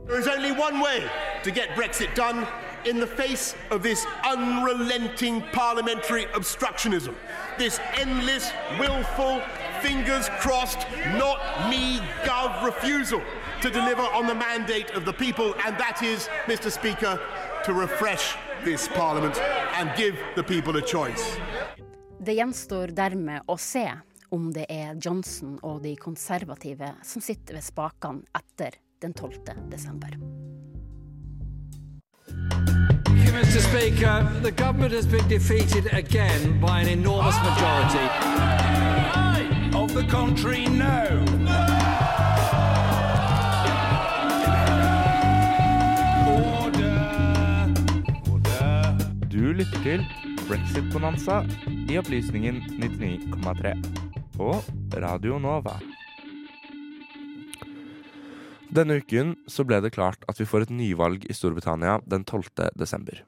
There 0.06 0.18
is 0.20 0.28
only 0.28 0.52
one 0.52 0.78
way 0.82 1.02
to 1.42 1.50
get 1.50 1.74
Brexit 1.74 2.14
done 2.14 2.46
in 2.86 3.00
the 3.00 3.06
face 3.06 3.54
of 3.70 3.82
this 3.82 4.06
unrelenting 4.24 5.42
parliamentary 5.52 6.26
obstructionism. 6.26 7.14
This 7.58 7.80
endless, 7.94 8.52
willful, 8.78 9.42
fingers 9.82 10.28
crossed, 10.40 10.86
not 11.18 11.68
me 11.68 12.00
gov 12.24 12.64
refusal 12.64 13.22
to 13.62 13.70
deliver 13.70 14.02
on 14.02 14.26
the 14.26 14.34
mandate 14.34 14.90
of 14.90 15.04
the 15.04 15.12
people, 15.12 15.54
and 15.64 15.76
that 15.78 16.02
is, 16.02 16.28
Mr. 16.46 16.70
Speaker, 16.70 17.20
to 17.64 17.72
refresh 17.72 18.36
this 18.64 18.88
parliament 18.88 19.36
and 19.74 19.90
give 19.96 20.16
the 20.36 20.42
people 20.42 20.76
a 20.76 20.82
choice. 20.82 21.38
Det 22.18 22.34
gjenstår 22.34 22.94
dermed 22.96 23.44
å 23.46 23.56
se 23.60 23.86
om 24.34 24.48
det 24.52 24.66
er 24.72 24.96
Johnson 24.98 25.58
og 25.62 25.82
de 25.84 25.94
konservative 25.96 26.94
som 27.04 27.22
sitter 27.22 27.58
ved 27.58 27.64
spakene 27.66 28.24
etter 28.34 28.78
den 29.02 29.14
12. 29.14 29.70
desember. 29.70 30.16
Mr. 33.36 33.60
Speaker, 33.60 34.26
the 34.40 34.50
government 34.50 34.92
has 34.92 35.06
been 35.06 35.28
defeated 35.28 35.92
again 35.92 36.58
by 36.58 36.80
an 36.80 36.88
enormous 36.88 37.36
majority. 37.36 38.06
Of 39.76 39.92
the 39.92 40.06
contrary, 40.08 40.66
no. 40.66 41.22
Du 49.30 49.52
lytter 49.52 49.82
til 49.82 50.06
Brexit-bonanza 50.48 51.44
i 51.88 51.98
Opplysningen 51.98 52.54
99,3 52.56 53.82
på 54.36 54.62
Radio 54.94 55.38
Nova. 55.38 55.95
Denne 58.66 58.98
uken 58.98 59.36
så 59.46 59.62
ble 59.66 59.78
det 59.84 59.92
klart 59.94 60.24
at 60.30 60.40
vi 60.40 60.46
får 60.48 60.66
et 60.66 60.74
nyvalg 60.74 61.24
i 61.30 61.34
Storbritannia 61.36 62.00
den 62.08 62.24
12. 62.26 62.72
desember. 62.74 63.22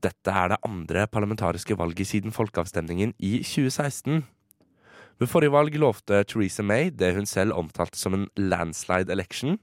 Dette 0.00 0.32
er 0.32 0.52
det 0.54 0.62
andre 0.64 1.04
parlamentariske 1.12 1.76
valget 1.76 2.08
siden 2.08 2.32
folkeavstemningen 2.32 3.12
i 3.18 3.42
2016. 3.44 4.22
Ved 5.20 5.28
forrige 5.28 5.52
valg 5.52 5.76
lovte 5.76 6.22
Theresa 6.24 6.64
May 6.64 6.88
det 6.88 7.12
hun 7.18 7.28
selv 7.28 7.52
omtalte 7.52 8.00
som 8.00 8.16
en 8.16 8.24
landslide 8.40 9.12
election, 9.12 9.58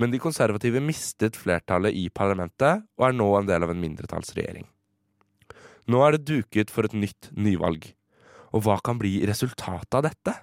men 0.00 0.10
de 0.10 0.18
konservative 0.18 0.82
mistet 0.82 1.38
flertallet 1.38 1.94
i 1.94 2.08
parlamentet 2.10 2.82
og 2.98 3.06
er 3.06 3.14
nå 3.14 3.28
en 3.38 3.46
del 3.46 3.62
av 3.62 3.70
en 3.70 3.82
mindretallsregjering. 3.84 4.66
Nå 5.86 6.02
er 6.02 6.16
det 6.16 6.26
duket 6.26 6.70
for 6.74 6.86
et 6.86 6.96
nytt 6.96 7.30
nyvalg. 7.30 7.92
Og 8.50 8.66
hva 8.66 8.80
kan 8.82 8.98
bli 8.98 9.20
resultatet 9.28 9.94
av 9.94 10.08
dette? 10.08 10.34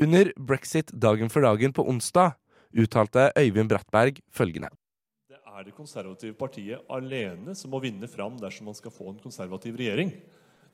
Under 0.00 0.28
brexit 0.36 0.92
dagen 0.92 1.32
for 1.32 1.44
dagen 1.44 1.72
på 1.72 1.86
onsdag 1.88 2.36
uttalte 2.76 3.30
Øyvind 3.38 3.70
Brattberg 3.70 4.20
følgende. 4.32 4.70
Det 5.30 5.38
er 5.38 5.64
det 5.66 5.74
konservative 5.76 6.34
partiet 6.38 6.86
alene 6.90 7.54
som 7.58 7.72
må 7.72 7.80
vinne 7.82 8.08
fram 8.08 8.38
dersom 8.40 8.70
man 8.70 8.78
skal 8.78 8.94
få 8.94 9.10
en 9.10 9.22
konservativ 9.22 9.76
regjering. 9.78 10.12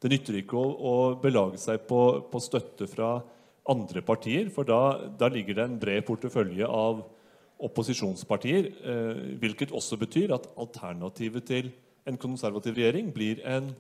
Det 0.01 0.11
nytter 0.13 0.41
ikke 0.43 0.59
å, 0.61 0.67
å 0.77 0.95
belage 1.21 1.61
seg 1.61 1.87
på, 1.89 2.01
på, 2.31 2.41
støtte 2.45 2.89
fra 2.91 3.17
andre 3.67 4.03
partier, 4.05 4.51
for 4.53 4.69
da, 4.69 5.09
da 5.19 5.31
ligger 5.33 5.57
det 5.57 5.65
en 5.65 5.79
bred 5.81 6.05
portefølje 6.07 6.69
av 6.69 7.01
opposisjonspartier, 7.67 8.69
eh, 8.85 9.23
hvilket 9.41 9.73
også 9.75 9.97
betyr 9.99 10.35
at 10.37 10.51
alternativet 10.61 11.49
til 11.49 11.73
en 12.07 12.19
konservativ 12.21 12.77
regjering 12.77 13.09
blir 13.15 13.41
en, 13.49 13.73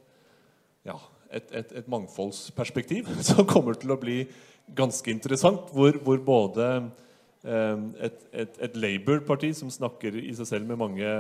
ja, 0.88 0.96
et, 1.28 1.50
et, 1.52 1.74
et, 1.82 1.88
mangfoldsperspektiv 1.92 3.12
som 3.28 3.44
kommer 3.46 3.76
til 3.78 3.92
å 3.92 4.00
bli 4.00 4.22
ganske 4.76 5.12
interessant, 5.12 5.68
hvor, 5.76 6.00
hvor 6.02 6.22
både 6.24 6.70
et, 7.46 8.22
et, 8.34 8.56
et 8.66 8.76
Labour-parti 8.78 9.52
som 9.54 9.70
snakker 9.70 10.16
i 10.18 10.34
seg 10.34 10.48
selv 10.48 10.70
med 10.70 10.80
mange, 10.80 11.10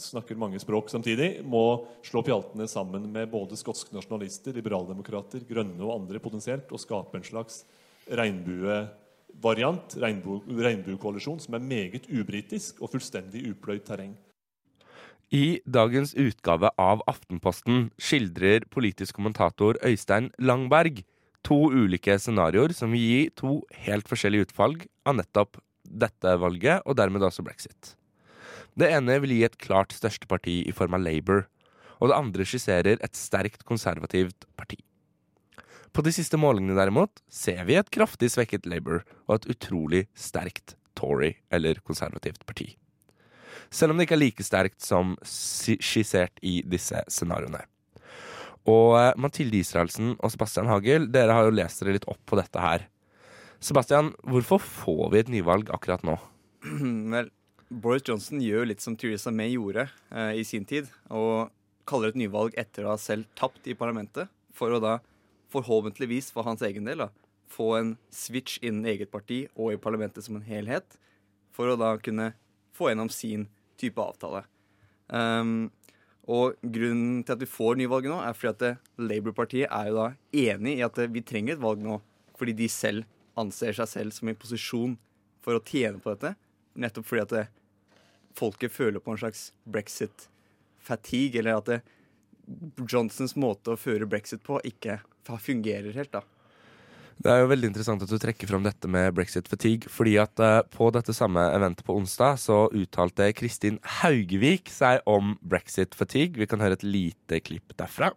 snakker 0.00 0.38
mange 0.40 0.60
språk 0.62 0.88
samtidig, 0.92 1.42
må 1.44 1.86
slå 2.06 2.22
pjaltene 2.24 2.68
sammen 2.70 3.10
med 3.12 3.28
både 3.32 3.58
skotske 3.60 3.92
nasjonalister, 3.96 4.56
liberaldemokrater, 4.56 5.44
grønne 5.48 5.82
og 5.84 5.98
andre 5.98 6.22
potensielt, 6.22 6.72
og 6.72 6.80
skape 6.80 7.20
en 7.20 7.26
slags 7.26 7.64
regnbue 8.08 8.84
variant, 9.42 9.98
regnbuekoalisjon, 10.00 11.42
som 11.44 11.58
er 11.58 11.66
meget 11.66 12.08
ubritisk 12.08 12.80
og 12.80 12.94
fullstendig 12.94 13.44
upløyd 13.50 13.84
terreng. 13.84 14.14
I 15.34 15.58
dagens 15.66 16.14
utgave 16.14 16.70
av 16.78 17.02
Aftenposten 17.10 17.90
skildrer 17.98 18.64
politisk 18.70 19.18
kommentator 19.18 19.74
Øystein 19.84 20.30
Langberg 20.38 21.02
to 21.46 21.58
ulike 21.74 22.14
scenarioer 22.18 22.74
som 22.74 22.94
vil 22.94 23.02
gi 23.02 23.22
to 23.38 23.58
helt 23.86 24.06
forskjellige 24.10 24.48
utfall 24.48 24.76
av 25.06 25.18
nettopp 25.18 25.58
dette 25.90 26.36
valget, 26.40 26.82
og 26.84 26.96
dermed 26.98 27.24
også 27.26 27.44
brexit. 27.46 27.94
Det 28.76 28.90
ene 28.92 29.18
vil 29.22 29.32
gi 29.32 29.44
et 29.46 29.58
klart 29.60 29.94
største 29.96 30.28
parti 30.28 30.60
i 30.68 30.74
form 30.76 30.98
av 30.98 31.04
Labour, 31.04 31.46
og 31.96 32.10
det 32.10 32.18
andre 32.18 32.44
skisserer 32.44 32.98
et 33.00 33.16
sterkt 33.16 33.64
konservativt 33.68 34.44
parti. 34.58 34.78
På 35.96 36.04
de 36.04 36.12
siste 36.12 36.36
målingene 36.36 36.76
derimot 36.76 37.22
ser 37.32 37.62
vi 37.64 37.78
et 37.78 37.88
kraftig 37.94 38.28
svekket 38.34 38.66
Labour 38.68 39.00
og 39.24 39.38
et 39.38 39.46
utrolig 39.54 40.02
sterkt 40.12 40.74
Tory, 40.96 41.34
eller 41.52 41.80
konservativt 41.84 42.44
parti. 42.48 42.74
Selv 43.72 43.92
om 43.92 43.98
det 43.98 44.06
ikke 44.06 44.16
er 44.16 44.22
like 44.22 44.44
sterkt 44.44 44.84
som 44.84 45.14
skissert 45.24 46.36
i 46.44 46.58
disse 46.68 47.00
scenarioene. 47.12 47.62
Og 48.66 48.96
Mathilde 49.20 49.60
Israelsen 49.60 50.14
og 50.18 50.32
Sebastian 50.32 50.68
Hagel, 50.70 51.08
dere 51.12 51.36
har 51.36 51.46
jo 51.46 51.54
lest 51.54 51.80
dere 51.82 51.96
litt 51.96 52.08
opp 52.10 52.20
på 52.26 52.38
dette 52.38 52.60
her. 52.62 52.86
Sebastian, 53.60 54.12
hvorfor 54.28 54.60
får 54.60 55.10
vi 55.12 55.20
et 55.22 55.30
nyvalg 55.32 55.70
akkurat 55.72 56.02
nå? 56.04 56.16
Vel, 57.14 57.30
Boris 57.72 58.04
Johnson 58.06 58.40
gjør 58.42 58.68
litt 58.68 58.84
som 58.84 58.96
Theresa 59.00 59.32
May 59.32 59.54
gjorde 59.54 59.86
eh, 60.12 60.36
i 60.40 60.44
sin 60.44 60.66
tid, 60.68 60.90
og 61.08 61.48
kaller 61.88 62.12
et 62.12 62.20
nyvalg 62.20 62.56
etter 62.60 62.84
å 62.84 62.92
ha 62.92 62.98
selv 63.00 63.28
tapt 63.38 63.66
i 63.70 63.76
parlamentet, 63.78 64.28
for 64.56 64.74
å 64.74 64.82
da 64.82 64.98
forhåpentligvis 65.54 66.32
for 66.34 66.46
hans 66.46 66.64
egen 66.66 66.88
del 66.88 67.06
da, 67.06 67.08
få 67.48 67.72
en 67.78 67.94
switch 68.12 68.58
innen 68.60 68.88
eget 68.90 69.12
parti 69.12 69.44
og 69.54 69.72
i 69.72 69.80
parlamentet 69.80 70.26
som 70.26 70.36
en 70.36 70.46
helhet, 70.46 70.98
for 71.54 71.72
å 71.72 71.78
da 71.80 71.94
kunne 72.02 72.34
få 72.76 72.90
gjennom 72.90 73.08
sin 73.12 73.46
type 73.80 74.02
avtale. 74.02 74.44
Um, 75.08 75.70
og 76.26 76.58
grunnen 76.60 77.22
til 77.22 77.36
at 77.36 77.42
vi 77.42 77.48
får 77.48 77.78
nyvalget 77.80 78.12
nå, 78.12 78.20
er 78.20 78.36
fordi 78.36 78.52
at 78.74 78.80
Labour-partiet 79.00 79.70
er 79.70 79.90
jo 79.90 80.00
da 80.00 80.08
enig 80.34 80.80
i 80.80 80.84
at 80.84 80.98
vi 81.14 81.22
trenger 81.24 81.54
et 81.54 81.62
valg 81.62 81.80
nå, 81.84 82.00
fordi 82.36 82.56
de 82.58 82.68
selv 82.72 83.06
anser 83.40 83.76
seg 83.76 83.90
selv 83.90 84.16
som 84.16 84.30
i 84.30 84.36
posisjon 84.38 84.96
for 85.44 85.58
å 85.58 85.64
tjene 85.64 86.00
på 86.02 86.14
dette. 86.14 86.34
Nettopp 86.76 87.08
fordi 87.08 87.24
at 87.24 87.34
det, 87.34 87.44
folket 88.36 88.72
føler 88.72 89.00
på 89.00 89.14
en 89.14 89.20
slags 89.20 89.50
brexit-fatigue, 89.64 91.40
eller 91.40 91.60
at 91.60 91.70
det, 91.70 91.82
Johnsons 92.86 93.34
måte 93.40 93.74
å 93.74 93.80
føre 93.80 94.06
brexit 94.08 94.42
på 94.46 94.60
ikke 94.64 95.00
fungerer 95.42 95.96
helt, 95.96 96.12
da. 96.12 96.22
Det 97.16 97.32
er 97.32 97.40
jo 97.40 97.48
veldig 97.48 97.70
interessant 97.70 98.02
at 98.04 98.10
du 98.12 98.18
trekker 98.20 98.48
fram 98.50 98.66
dette 98.66 98.88
med 98.92 99.14
brexit 99.16 99.48
fatigue, 99.48 99.88
fordi 99.88 100.18
at 100.20 100.36
uh, 100.42 100.60
på 100.68 100.90
dette 100.92 101.14
samme 101.16 101.40
eventet 101.56 101.86
på 101.86 101.96
onsdag 101.96 102.36
så 102.42 102.66
uttalte 102.76 103.30
Kristin 103.38 103.80
Haugevik 104.02 104.68
seg 104.70 105.00
om 105.08 105.32
brexit 105.40 105.96
fatigue. 105.96 106.36
Vi 106.36 106.48
kan 106.50 106.60
høre 106.60 106.76
et 106.76 106.84
lite 106.84 107.40
klipp 107.40 107.72
derfra. 107.80 108.12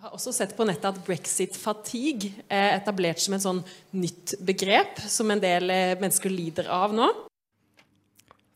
Jeg 0.00 0.08
har 0.08 0.14
også 0.16 0.32
sett 0.32 0.52
på 0.56 0.64
nettet 0.64 0.86
at 0.88 0.98
brexit 1.04 1.56
fatigue 1.60 2.30
er 2.48 2.70
etablert 2.78 3.20
som 3.20 3.34
et 3.36 3.42
sånn 3.44 3.58
nytt 3.92 4.32
begrep 4.48 4.96
som 5.12 5.28
en 5.28 5.42
del 5.42 5.68
eh, 5.68 5.92
mennesker 6.00 6.32
lider 6.32 6.70
av 6.72 6.94
nå. 6.96 7.08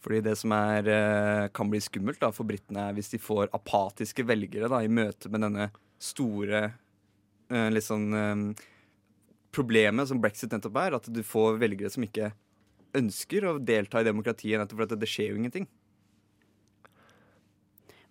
Fordi 0.01 0.23
det 0.25 0.33
som 0.41 0.55
er, 0.57 0.89
eh, 0.89 1.51
kan 1.53 1.69
bli 1.69 1.83
skummelt 1.85 2.23
da, 2.23 2.31
for 2.33 2.49
britene, 2.49 2.87
er 2.89 2.97
hvis 2.97 3.13
de 3.13 3.21
får 3.21 3.53
apatiske 3.53 4.25
velgere 4.25 4.73
da, 4.73 4.81
i 4.81 4.89
møte 4.89 5.29
med 5.29 5.45
denne 5.45 5.69
store 6.01 6.63
eh, 7.53 7.81
sånn 7.91 8.57
Problemet 9.55 10.09
som 10.09 10.25
brexit 10.25 10.51
nettopp 10.51 10.81
er, 10.81 10.97
at 10.97 11.13
du 11.13 11.21
får 11.29 11.61
velgere 11.61 11.93
som 11.93 12.09
ikke 12.09 12.33
ønsker 12.97 13.45
å 13.45 13.59
delta 13.61 14.01
i 14.01 14.09
demokratiet, 14.09 14.57
nettopp 14.59 14.81
fordi 14.81 15.03
det 15.05 15.13
skjer 15.13 15.35
jo 15.35 15.43
ingenting. 15.45 15.69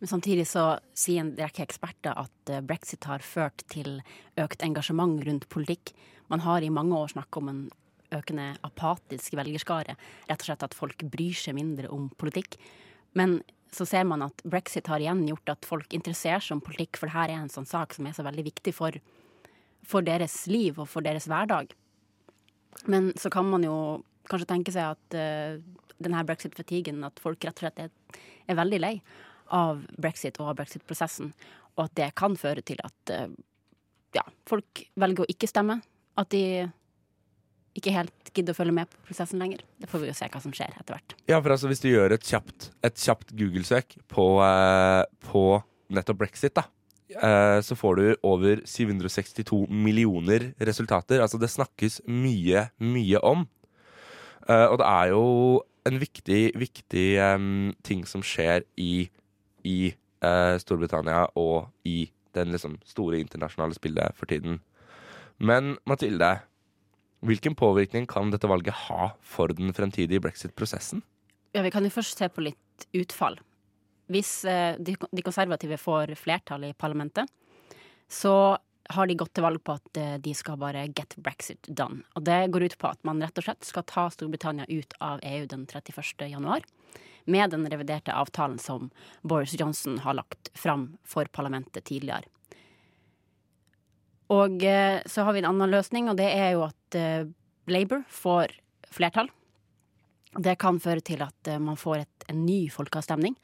Men 0.04 0.10
samtidig 0.12 0.44
så 0.52 0.66
sier 1.00 1.22
en 1.22 1.30
rekke 1.40 1.64
eksperter 1.64 2.18
at 2.20 2.50
eh, 2.52 2.60
brexit 2.60 3.06
har 3.08 3.24
ført 3.24 3.62
til 3.72 4.02
økt 4.36 4.66
engasjement 4.68 5.22
rundt 5.24 5.48
politikk. 5.48 5.94
Man 6.28 6.44
har 6.44 6.60
i 6.60 6.72
mange 6.76 6.98
år 7.00 7.14
snakka 7.14 7.40
om 7.40 7.48
en 7.48 7.62
økende 8.12 8.50
apatisk 8.68 9.38
velgerskare. 9.40 9.96
Rett 10.28 10.44
og 10.44 10.50
slett 10.50 10.68
at 10.68 10.76
folk 10.76 11.08
bryr 11.08 11.40
seg 11.40 11.56
mindre 11.56 11.88
om 11.88 12.12
politikk. 12.20 12.60
Men 13.16 13.40
så 13.72 13.88
ser 13.88 14.04
man 14.12 14.28
at 14.28 14.44
brexit 14.44 14.92
har 14.92 15.00
igjen 15.00 15.24
gjort 15.32 15.56
at 15.56 15.72
folk 15.72 15.96
interesserer 15.96 16.44
seg 16.44 16.58
om 16.60 16.66
politikk, 16.68 17.00
for 17.00 17.08
dette 17.08 17.32
er 17.32 17.38
en 17.40 17.56
sånn 17.56 17.72
sak 17.72 17.96
som 17.96 18.12
er 18.12 18.20
så 18.20 18.28
veldig 18.28 18.50
viktig 18.52 18.76
for, 18.76 19.00
for 19.88 20.04
deres 20.04 20.42
liv 20.52 20.84
og 20.84 20.92
for 20.92 21.08
deres 21.08 21.32
hverdag. 21.32 21.72
Men 22.92 23.14
så 23.16 23.32
kan 23.32 23.48
man 23.48 23.64
jo 23.64 23.78
kanskje 24.28 24.52
tenke 24.52 24.76
seg 24.76 24.98
at 24.98 25.16
uh, 25.16 25.62
denne 25.96 26.28
brexit-fatiguen, 26.28 27.06
at 27.08 27.24
folk 27.24 27.40
rett 27.48 27.56
og 27.56 27.70
slett 27.70 27.88
er, 27.88 28.26
er 28.52 28.66
veldig 28.66 28.88
lei 28.90 28.98
av 29.54 29.84
brexit 30.02 30.40
og 30.42 30.52
av 30.52 30.62
brexit-prosessen, 30.62 31.34
og 31.78 31.88
at 31.88 31.98
det 32.00 32.12
kan 32.18 32.38
føre 32.40 32.64
til 32.66 32.82
at 32.86 33.14
uh, 33.14 33.34
ja, 34.18 34.24
folk 34.50 34.86
velger 35.00 35.26
å 35.26 35.30
ikke 35.32 35.50
stemme. 35.50 35.80
At 36.20 36.30
de 36.34 36.68
ikke 37.78 37.94
helt 37.96 38.32
gidder 38.34 38.54
å 38.54 38.58
følge 38.58 38.76
med 38.76 38.90
på 38.90 39.08
prosessen 39.10 39.42
lenger. 39.42 39.64
Det 39.82 39.90
får 39.90 40.04
vi 40.04 40.12
jo 40.12 40.18
se 40.18 40.30
hva 40.30 40.42
som 40.44 40.54
skjer 40.54 40.76
etter 40.78 40.96
hvert. 40.96 41.16
Ja, 41.30 41.40
for 41.40 41.56
altså 41.56 41.70
Hvis 41.72 41.82
du 41.82 41.90
gjør 41.90 42.14
et 42.14 42.28
kjapt, 42.28 42.70
kjapt 42.84 43.34
Google-søk 43.38 43.98
på, 44.12 44.28
eh, 44.46 45.04
på 45.26 45.44
nettopp 45.94 46.22
brexit, 46.22 46.54
da, 46.54 46.66
eh, 47.10 47.60
så 47.62 47.78
får 47.78 47.96
du 47.98 48.06
over 48.24 48.62
762 48.66 49.68
millioner 49.70 50.54
resultater. 50.60 51.22
Altså 51.22 51.40
det 51.42 51.50
snakkes 51.50 52.02
mye, 52.08 52.70
mye 52.80 53.22
om. 53.24 53.48
Eh, 54.48 54.68
og 54.68 54.78
det 54.78 54.88
er 54.88 55.10
jo 55.14 55.64
en 55.86 56.00
viktig, 56.00 56.54
viktig 56.56 57.08
ting 57.84 58.06
som 58.06 58.22
skjer 58.22 58.64
i, 58.78 59.10
i 59.68 59.94
eh, 59.94 60.56
Storbritannia 60.62 61.28
og 61.40 61.70
i 61.88 62.08
den 62.34 62.54
liksom 62.54 62.80
store 62.88 63.20
internasjonale 63.22 63.78
spillet 63.78 64.18
for 64.18 64.30
tiden. 64.30 64.60
Men 65.38 65.78
Mathilde, 65.90 66.32
hvilken 67.26 67.56
påvirkning 67.56 68.08
kan 68.10 68.32
dette 68.34 68.50
valget 68.50 68.88
ha 68.88 69.14
for 69.22 69.54
den 69.54 69.74
fremtidige 69.74 70.22
brexit-prosessen? 70.24 71.04
Ja, 71.54 71.62
Vi 71.62 71.72
kan 71.72 71.86
jo 71.86 71.94
først 71.94 72.18
se 72.18 72.30
på 72.30 72.42
litt 72.42 72.88
utfall. 72.94 73.38
Hvis 74.12 74.44
eh, 74.50 74.76
de, 74.80 74.96
de 74.98 75.26
konservative 75.26 75.78
får 75.78 76.16
flertall 76.20 76.66
i 76.70 76.74
parlamentet, 76.74 77.30
så 78.10 78.58
har 78.92 79.08
de 79.08 79.16
gått 79.18 79.32
til 79.38 79.46
valg 79.46 79.62
på 79.64 79.76
at 79.78 80.00
eh, 80.00 80.16
de 80.22 80.34
skal 80.36 80.60
bare 80.60 80.88
get 80.92 81.16
brexit 81.24 81.70
done. 81.70 82.04
Og 82.18 82.26
det 82.28 82.52
går 82.52 82.68
ut 82.68 82.78
på 82.78 82.90
at 82.90 83.00
man 83.08 83.22
rett 83.24 83.38
og 83.40 83.46
slett 83.46 83.68
skal 83.68 83.86
ta 83.88 84.10
Storbritannia 84.12 84.68
ut 84.70 84.96
av 85.00 85.24
EU 85.24 85.46
den 85.50 85.66
31. 85.70 86.28
januar. 86.34 86.66
Med 87.26 87.54
den 87.54 87.68
reviderte 87.72 88.14
avtalen 88.14 88.60
som 88.60 88.90
Boris 89.22 89.56
Johnson 89.60 90.00
har 90.04 90.18
lagt 90.20 90.52
fram 90.58 90.98
for 91.08 91.26
parlamentet 91.32 91.86
tidligere. 91.88 92.28
Og 94.34 94.64
eh, 94.64 95.02
så 95.06 95.24
har 95.24 95.34
vi 95.34 95.44
en 95.44 95.52
annen 95.52 95.72
løsning, 95.72 96.10
og 96.10 96.18
det 96.20 96.30
er 96.32 96.54
jo 96.56 96.66
at 96.68 96.98
eh, 96.98 97.26
Labour 97.72 98.04
får 98.12 98.56
flertall. 98.94 99.30
Det 100.34 100.56
kan 100.62 100.80
føre 100.82 101.04
til 101.06 101.22
at 101.26 101.52
eh, 101.52 101.62
man 101.62 101.80
får 101.80 102.06
et, 102.06 102.28
en 102.32 102.46
ny 102.46 102.66
folkeavstemning. 102.74 103.38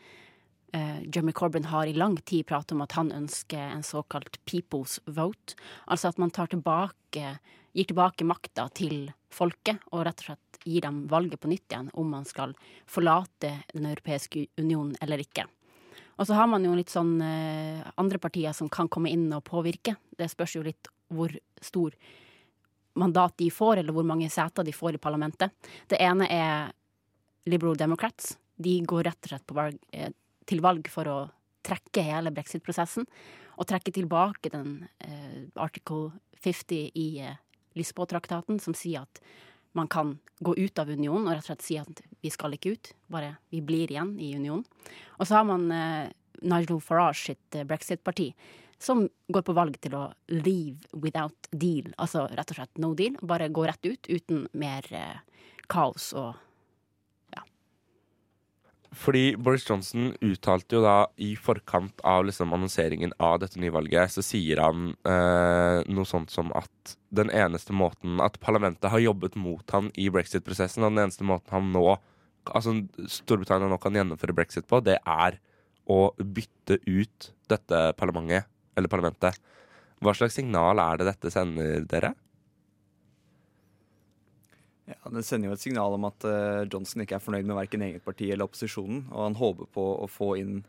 Jeremy 0.69 1.31
Corbyn 1.33 1.65
har 1.65 1.89
i 1.89 1.95
lang 1.97 2.13
tid 2.29 2.45
pratet 2.45 2.75
om 2.75 2.83
at 2.83 2.93
han 2.93 3.07
ønsker 3.09 3.57
en 3.57 3.81
såkalt 3.81 4.35
people's 4.45 4.99
vote. 5.09 5.55
Altså 5.89 6.11
at 6.11 6.19
man 6.21 6.29
tar 6.29 6.51
tilbake, 6.51 7.31
gir 7.73 7.87
tilbake 7.89 8.25
makta 8.27 8.67
til 8.75 9.09
folket, 9.33 9.79
og 9.93 10.05
rett 10.07 10.23
og 10.23 10.31
slett 10.31 10.59
gir 10.65 10.83
dem 10.83 11.03
valget 11.09 11.39
på 11.39 11.49
nytt 11.51 11.69
igjen 11.69 11.91
om 11.97 12.09
man 12.11 12.25
skal 12.27 12.55
forlate 12.89 13.53
Den 13.73 13.85
europeiske 13.85 14.47
unionen 14.57 14.95
eller 15.01 15.21
ikke. 15.23 15.45
Og 16.19 16.27
så 16.27 16.35
har 16.35 16.49
man 16.51 16.65
jo 16.65 16.73
litt 16.75 16.91
sånn 16.91 17.13
uh, 17.23 17.85
andre 17.95 18.19
partier 18.19 18.51
som 18.53 18.67
kan 18.67 18.89
komme 18.91 19.11
inn 19.13 19.29
og 19.31 19.45
påvirke. 19.47 19.95
Det 20.11 20.27
spørs 20.27 20.57
jo 20.57 20.65
litt 20.65 20.89
hvor 21.07 21.31
stor 21.63 21.95
mandat 22.99 23.37
de 23.39 23.47
får, 23.53 23.79
eller 23.79 23.95
hvor 23.95 24.03
mange 24.03 24.27
seter 24.29 24.65
de 24.67 24.75
får 24.75 24.97
i 24.97 25.01
parlamentet. 25.01 25.53
Det 25.87 25.99
ene 26.03 26.27
er 26.27 26.73
Liberal 27.49 27.77
Democrats. 27.79 28.35
De 28.59 28.75
går 28.83 29.07
rett 29.07 29.23
og 29.23 29.31
slett 29.31 29.55
valg, 29.55 29.77
eh, 29.93 30.11
til 30.45 30.61
valg 30.61 30.89
for 30.91 31.07
å 31.07 31.19
trekke 31.63 32.03
hele 32.03 32.33
brexit-prosessen. 32.35 33.07
Og 33.59 33.67
trekke 33.67 33.93
tilbake 33.95 34.51
den 34.51 34.87
eh, 34.99 35.47
article 35.55 36.11
50 36.43 36.91
i 36.95 37.07
eh, 37.23 37.39
Lisboa-traktaten, 37.77 38.59
som 38.63 38.75
sier 38.77 39.05
at 39.05 39.21
man 39.77 39.87
kan 39.87 40.17
gå 40.39 40.55
ut 40.57 40.79
av 40.79 40.89
unionen 40.89 41.27
og 41.27 41.35
rett 41.35 41.45
og 41.45 41.51
slett 41.51 41.65
si 41.65 41.77
at 41.79 42.01
vi 42.23 42.31
skal 42.33 42.55
ikke 42.55 42.73
ut, 42.73 42.91
bare 43.11 43.35
vi 43.53 43.61
blir 43.61 43.91
igjen 43.91 44.15
i 44.19 44.31
unionen. 44.35 44.65
Og 45.19 45.27
så 45.27 45.39
har 45.39 45.45
man 45.47 45.69
eh, 45.71 46.09
Nigel 46.41 46.81
Farage 46.81 47.21
sitt 47.29 47.55
eh, 47.55 47.67
brexit-parti, 47.67 48.31
som 48.79 49.03
går 49.27 49.43
på 49.43 49.55
valg 49.55 49.75
til 49.83 49.95
å 49.99 50.05
leave 50.31 50.79
without 50.95 51.49
deal. 51.51 51.91
Altså 51.99 52.25
rett 52.31 52.53
og 52.53 52.61
slett 52.61 52.79
no 52.79 52.93
deal. 52.95 53.17
Bare 53.21 53.51
gå 53.51 53.65
rett 53.67 53.85
ut 53.85 54.07
uten 54.07 54.45
mer 54.55 54.87
eh, 54.95 55.19
kaos 55.69 56.13
og 56.17 56.37
Fordi 58.95 59.35
Boris 59.37 59.67
Johnson 59.67 60.15
uttalte 60.25 60.77
jo 60.77 60.81
da 60.81 60.95
i 61.21 61.35
forkant 61.37 62.01
av 62.07 62.23
liksom 62.25 62.53
annonseringen 62.55 63.11
av 63.21 63.37
dette 63.43 63.61
nyvalget, 63.61 64.15
så 64.15 64.23
sier 64.25 64.61
han 64.63 64.95
eh, 65.05 65.81
noe 65.85 66.09
sånt 66.09 66.33
som 66.33 66.49
at 66.57 66.95
den 67.13 67.29
eneste 67.33 67.73
måten 67.73 68.17
At 68.21 68.39
parlamentet 68.41 68.89
har 68.89 69.01
jobbet 69.01 69.37
mot 69.37 69.75
han 69.75 69.91
i 69.93 70.07
brexit-prosessen, 70.13 70.83
og 70.83 70.93
den 70.95 71.05
eneste 71.05 71.27
måten 71.27 71.53
han 71.53 71.69
nå 71.75 71.85
Altså 72.49 72.73
Storbritannia 73.11 73.69
nå 73.69 73.77
kan 73.81 73.93
gjennomføre 73.93 74.33
brexit 74.33 74.65
på, 74.65 74.79
det 74.81 74.95
er 75.03 75.35
å 75.85 75.99
bytte 76.17 76.79
ut 76.87 77.27
dette 77.51 77.81
parlamentet, 77.99 78.47
eller 78.77 78.89
parlamentet. 78.89 79.37
Hva 80.01 80.15
slags 80.17 80.37
signal 80.39 80.81
er 80.81 80.97
det 80.97 81.09
dette 81.11 81.29
sender 81.33 81.83
dere? 81.91 82.15
Det 85.09 85.23
sender 85.25 85.49
jo 85.49 85.55
et 85.57 85.63
signal 85.63 85.95
om 85.95 86.05
at 86.09 86.25
eh, 86.27 86.65
Johnson 86.69 87.01
ikke 87.03 87.17
er 87.17 87.23
fornøyd 87.23 87.47
med 87.49 87.57
verken 87.57 87.85
eget 87.85 88.05
parti 88.05 88.27
eller 88.29 88.45
opposisjonen, 88.49 89.07
og 89.09 89.23
han 89.25 89.37
håper 89.39 89.69
på 89.73 89.85
å 90.03 90.09
få 90.11 90.35
inn 90.41 90.59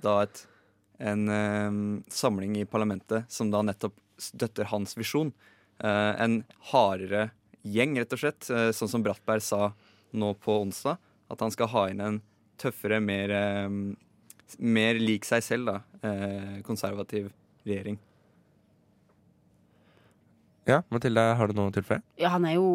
da 0.00 0.22
et, 0.24 0.44
en 1.04 1.26
eh, 1.28 1.80
samling 2.12 2.56
i 2.60 2.68
parlamentet 2.68 3.28
som 3.32 3.52
da 3.52 3.60
nettopp 3.66 3.98
støtter 4.20 4.68
hans 4.70 4.96
visjon. 4.98 5.32
Uh, 5.80 6.12
en 6.20 6.42
hardere 6.72 7.30
gjeng, 7.64 7.96
rett 7.98 8.12
og 8.12 8.20
slett, 8.20 8.48
uh, 8.52 8.68
sånn 8.76 8.90
som 8.92 9.04
Brattberg 9.04 9.44
sa 9.44 9.70
nå 10.12 10.34
på 10.44 10.58
onsdag. 10.60 11.00
At 11.32 11.40
han 11.44 11.52
skal 11.54 11.70
ha 11.72 11.86
inn 11.88 12.02
en 12.04 12.20
tøffere, 12.60 12.98
mer, 13.00 13.30
eh, 13.32 13.68
mer 14.58 14.98
lik 15.00 15.24
seg 15.24 15.44
selv, 15.46 15.70
da, 15.70 15.76
uh, 16.04 16.56
konservativ 16.66 17.30
regjering. 17.64 17.96
Ja, 20.68 20.82
Mathilde, 20.92 21.22
har 21.38 21.48
du 21.48 21.56
noe 21.56 21.70
å 21.70 21.74
tilføye? 21.74 22.02
Ja, 22.20 22.34
han 22.34 22.44
er 22.44 22.58
jo 22.58 22.68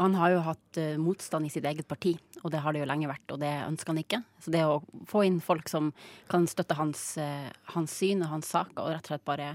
han 0.00 0.14
har 0.18 0.32
jo 0.32 0.42
hatt 0.42 0.78
uh, 0.80 0.96
motstand 0.98 1.46
i 1.46 1.52
sitt 1.52 1.66
eget 1.68 1.86
parti, 1.88 2.14
og 2.42 2.50
det 2.50 2.62
har 2.64 2.74
det 2.74 2.82
jo 2.82 2.88
lenge 2.90 3.10
vært, 3.10 3.26
og 3.30 3.40
det 3.42 3.52
ønsker 3.68 3.92
han 3.92 4.02
ikke. 4.02 4.20
Så 4.42 4.54
det 4.54 4.64
å 4.66 4.80
få 5.10 5.22
inn 5.26 5.38
folk 5.44 5.70
som 5.70 5.92
kan 6.30 6.48
støtte 6.50 6.76
hans, 6.78 7.12
uh, 7.20 7.50
hans 7.76 7.94
syn 8.00 8.24
og 8.26 8.32
hans 8.32 8.50
saker, 8.50 8.80
og 8.82 8.90
rett 8.90 9.06
og 9.06 9.14
slett 9.14 9.28
bare 9.28 9.52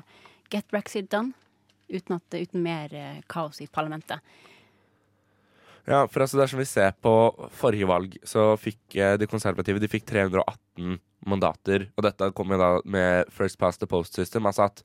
get 0.53 0.69
brexit 0.71 1.09
done, 1.11 1.35
uten, 1.91 2.19
at, 2.19 2.39
uten 2.39 2.63
mer 2.63 2.95
uh, 2.95 3.19
kaos 3.31 3.59
i 3.63 3.67
parlamentet. 3.67 4.23
Ja, 5.89 6.05
for 6.05 6.21
altså 6.21 6.37
dersom 6.37 6.61
vi 6.61 6.69
ser 6.69 6.93
på 7.01 7.11
forrige 7.57 7.89
valg, 7.89 8.15
så 8.27 8.53
fikk 8.61 8.93
de 9.17 9.27
konservative 9.31 9.81
de 9.81 9.87
fikk 9.89 10.03
318 10.11 10.99
mandater. 11.25 11.87
Og 11.97 12.05
dette 12.05 12.27
kom 12.37 12.53
jo 12.53 12.59
da 12.61 12.67
med 12.85 13.31
First 13.33 13.57
Past 13.57 13.81
the 13.81 13.89
Post 13.89 14.19
System, 14.19 14.45
altså 14.45 14.67
at 14.67 14.83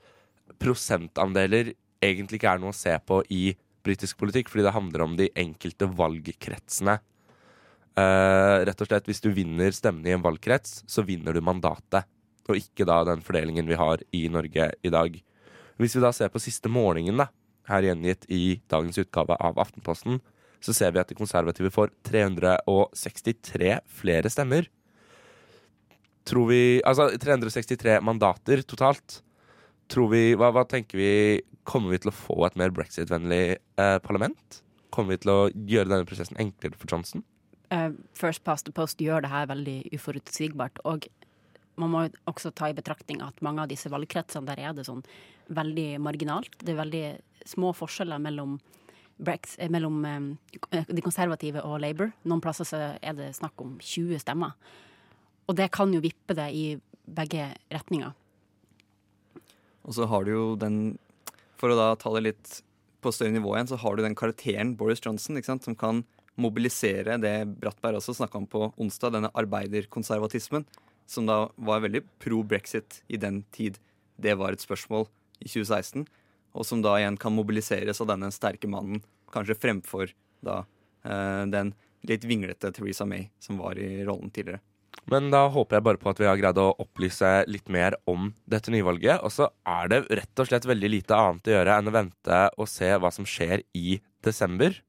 prosentandeler 0.63 1.75
egentlig 2.05 2.41
ikke 2.41 2.55
er 2.55 2.63
noe 2.63 2.73
å 2.73 2.79
se 2.79 2.95
på 3.05 3.21
i 3.33 3.43
britisk 3.85 4.19
politikk, 4.21 4.51
fordi 4.53 4.67
det 4.67 4.75
handler 4.75 5.05
om 5.05 5.19
de 5.19 5.31
enkelte 5.39 5.89
valgkretsene. 5.89 6.99
Uh, 7.95 8.65
rett 8.67 8.81
og 8.83 8.89
slett, 8.89 9.07
Hvis 9.07 9.23
du 9.23 9.31
vinner 9.31 9.71
stemmene 9.71 10.11
i 10.11 10.17
en 10.17 10.25
valgkrets, 10.25 10.83
så 10.91 11.05
vinner 11.07 11.33
du 11.33 11.41
mandatet. 11.45 12.09
Og 12.49 12.59
ikke 12.59 12.87
da 12.89 13.03
den 13.07 13.23
fordelingen 13.25 13.69
vi 13.71 13.79
har 13.79 14.03
i 14.13 14.27
Norge 14.29 14.73
i 14.83 14.93
dag. 14.93 15.17
Hvis 15.81 15.97
vi 15.97 16.03
da 16.03 16.11
ser 16.13 16.29
på 16.31 16.43
siste 16.43 16.69
målingen, 16.69 17.17
da, 17.17 17.29
her 17.71 17.87
gjengitt 17.87 18.27
i 18.29 18.61
dagens 18.71 18.99
utgave 19.01 19.37
av 19.41 19.59
Aftenposten, 19.63 20.21
så 20.65 20.75
ser 20.77 20.93
vi 20.93 21.01
at 21.01 21.11
de 21.11 21.17
konservative 21.19 21.71
får 21.73 21.93
363 22.09 23.79
flere 24.01 24.33
stemmer. 24.33 24.69
Tror 26.25 26.49
vi 26.49 26.61
Altså 26.85 27.11
363 27.21 27.99
mandater 28.05 28.63
totalt. 28.65 29.21
Tror 29.93 30.09
vi 30.13 30.23
hva, 30.39 30.51
hva 30.55 30.65
tenker 30.69 31.01
vi 31.01 31.11
Kommer 31.65 31.95
vi 31.95 32.01
til 32.05 32.11
å 32.11 32.17
få 32.17 32.37
et 32.45 32.57
mer 32.61 32.73
brexit-vennlig 32.77 33.57
eh, 33.81 33.99
parlament? 34.05 34.59
Kommer 34.93 35.15
vi 35.15 35.23
til 35.23 35.33
å 35.33 35.39
gjøre 35.49 35.89
denne 35.89 36.09
prosessen 36.09 36.37
enklere 36.43 36.77
for 36.77 36.91
Johnson? 36.93 37.25
Uh, 37.73 37.97
First 38.13 38.45
past 38.45 38.69
the 38.69 38.75
post 38.77 39.01
gjør 39.01 39.25
det 39.25 39.31
her 39.33 39.49
veldig 39.49 39.79
uforutsigbart. 39.97 40.83
Og 40.85 41.09
man 41.81 41.91
må 41.91 42.03
også 42.31 42.53
ta 42.55 42.69
i 42.71 42.77
betraktning 42.77 43.23
at 43.25 43.41
mange 43.45 43.65
av 43.65 43.71
disse 43.73 43.91
valgkretsene 43.91 44.47
der 44.51 44.61
er 44.61 44.77
det 44.77 44.85
sånn 44.87 45.03
veldig 45.57 45.89
marginalt. 46.05 46.53
Det 46.61 46.75
er 46.75 46.83
veldig 46.83 47.05
små 47.49 47.73
forskjeller 47.77 48.21
mellom, 48.23 48.59
Brex, 49.25 49.57
eh, 49.63 49.71
mellom 49.71 50.05
eh, 50.05 50.85
de 50.91 51.05
konservative 51.05 51.63
og 51.65 51.79
Labour. 51.83 52.13
Noen 52.29 52.43
plasser 52.45 52.69
så 52.69 52.83
er 52.99 53.17
det 53.19 53.33
snakk 53.39 53.61
om 53.63 53.77
20 53.81 54.21
stemmer. 54.23 54.53
Og 55.49 55.57
det 55.59 55.71
kan 55.75 55.93
jo 55.95 56.03
vippe 56.03 56.37
det 56.37 56.51
i 56.53 56.67
begge 57.05 57.51
retninger. 57.73 58.15
Og 59.85 59.97
så 59.97 60.09
har 60.09 60.25
du 60.25 60.33
jo 60.33 60.45
den 60.61 60.99
For 61.61 61.73
å 61.73 61.77
da 61.79 61.95
ta 61.97 62.11
det 62.17 62.25
litt 62.25 62.61
på 63.05 63.13
større 63.13 63.35
nivå 63.35 63.53
igjen, 63.55 63.69
så 63.71 63.79
har 63.81 63.97
du 63.97 64.03
den 64.03 64.17
karakteren 64.17 64.75
Boris 64.77 65.03
Johnson 65.05 65.37
ikke 65.39 65.53
sant, 65.53 65.67
som 65.67 65.77
kan 65.77 66.03
mobilisere 66.41 67.19
det 67.21 67.35
Brattberg 67.61 68.01
også 68.01 68.17
snakka 68.19 68.41
om 68.41 68.47
på 68.51 68.67
onsdag, 68.81 69.15
denne 69.15 69.31
arbeiderkonservatismen, 69.39 70.65
som 71.07 71.29
da 71.29 71.45
var 71.57 71.85
veldig 71.85 72.03
pro 72.19 72.41
brexit 72.49 73.03
i 73.13 73.21
den 73.21 73.43
tid 73.55 73.79
det 74.17 74.35
var 74.41 74.55
et 74.55 74.65
spørsmål 74.65 75.07
i 75.43 75.49
2016, 75.49 76.07
og 76.55 76.67
som 76.67 76.83
da 76.85 76.97
igjen 76.99 77.19
kan 77.21 77.35
mobiliseres 77.37 78.01
av 78.03 78.11
denne 78.13 78.31
sterke 78.35 78.71
mannen, 78.71 79.03
kanskje 79.35 79.59
fremfor 79.59 80.13
da 80.45 80.63
eh, 81.05 81.43
den 81.51 81.75
litt 82.09 82.27
vinglete 82.29 82.71
Theresa 82.75 83.07
May 83.09 83.29
som 83.43 83.59
var 83.63 83.79
i 83.81 84.05
rollen 84.07 84.31
tidligere. 84.31 84.63
Men 85.11 85.29
da 85.33 85.45
håper 85.53 85.79
jeg 85.79 85.85
bare 85.87 86.01
på 86.01 86.11
at 86.13 86.21
vi 86.23 86.29
har 86.29 86.39
greid 86.41 86.59
å 86.61 86.71
opplyse 86.81 87.31
litt 87.51 87.69
mer 87.73 87.97
om 88.11 88.31
dette 88.49 88.73
nyvalget. 88.73 89.21
Og 89.21 89.33
så 89.35 89.51
er 89.69 89.91
det 89.93 90.01
rett 90.09 90.41
og 90.41 90.49
slett 90.49 90.69
veldig 90.69 90.91
lite 90.91 91.19
annet 91.19 91.51
å 91.51 91.55
gjøre 91.59 91.79
enn 91.79 91.91
å 91.91 91.95
vente 91.95 92.41
og 92.57 92.71
se 92.71 92.91
hva 92.97 93.13
som 93.15 93.29
skjer 93.29 93.67
i 93.77 93.99
desember. 94.25 94.81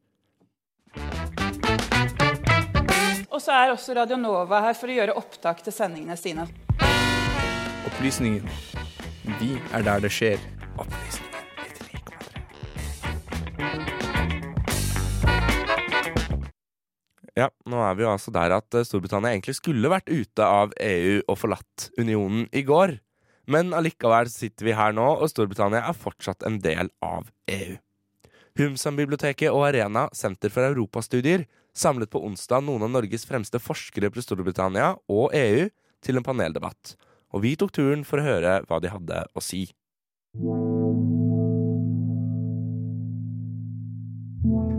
Og 3.36 3.42
så 3.44 3.52
er 3.52 3.74
også 3.74 3.98
Radio 3.98 4.16
Nova 4.22 4.62
her 4.64 4.78
for 4.80 4.88
å 4.88 4.96
gjøre 4.96 5.18
opptak 5.20 5.60
til 5.66 5.76
sendingene 5.76 6.16
sine. 6.20 6.48
Opplysningen. 7.92 8.48
Vi 9.42 9.58
er 9.76 9.86
der 9.86 10.08
det 10.08 10.14
skjer. 10.16 10.40
Opplysningen. 10.78 11.15
Ja, 17.36 17.50
nå 17.68 17.82
er 17.84 17.98
vi 17.98 18.06
jo 18.06 18.12
altså 18.14 18.32
der 18.32 18.54
at 18.56 18.78
eh, 18.78 18.86
Storbritannia 18.88 19.34
egentlig 19.34 19.58
skulle 19.58 19.92
vært 19.92 20.08
ute 20.08 20.46
av 20.46 20.72
EU 20.80 21.18
og 21.26 21.40
forlatt 21.40 21.90
unionen 22.00 22.48
i 22.56 22.64
går. 22.64 22.96
Men 23.52 23.76
allikevel 23.76 24.30
sitter 24.32 24.70
vi 24.70 24.76
her 24.78 24.96
nå, 24.96 25.06
og 25.20 25.30
Storbritannia 25.30 25.84
er 25.86 25.98
fortsatt 26.00 26.46
en 26.48 26.58
del 26.64 26.90
av 27.04 27.28
EU. 27.52 27.76
Humsam-biblioteket 28.56 29.52
og 29.52 29.66
Arena, 29.68 30.08
Senter 30.16 30.50
for 30.54 30.64
europastudier, 30.64 31.44
samlet 31.76 32.10
på 32.10 32.24
onsdag 32.24 32.64
noen 32.64 32.88
av 32.88 32.94
Norges 32.96 33.28
fremste 33.28 33.60
forskere 33.60 34.10
på 34.16 34.24
Storbritannia 34.24 34.94
og 35.12 35.36
EU 35.36 35.68
til 36.06 36.22
en 36.22 36.26
paneldebatt. 36.26 36.96
Og 37.36 37.44
vi 37.44 37.58
tok 37.60 37.76
turen 37.76 38.08
for 38.08 38.24
å 38.24 38.30
høre 38.30 38.62
hva 38.70 38.80
de 38.80 38.96
hadde 38.96 39.26
å 39.36 39.44
si. 39.44 39.66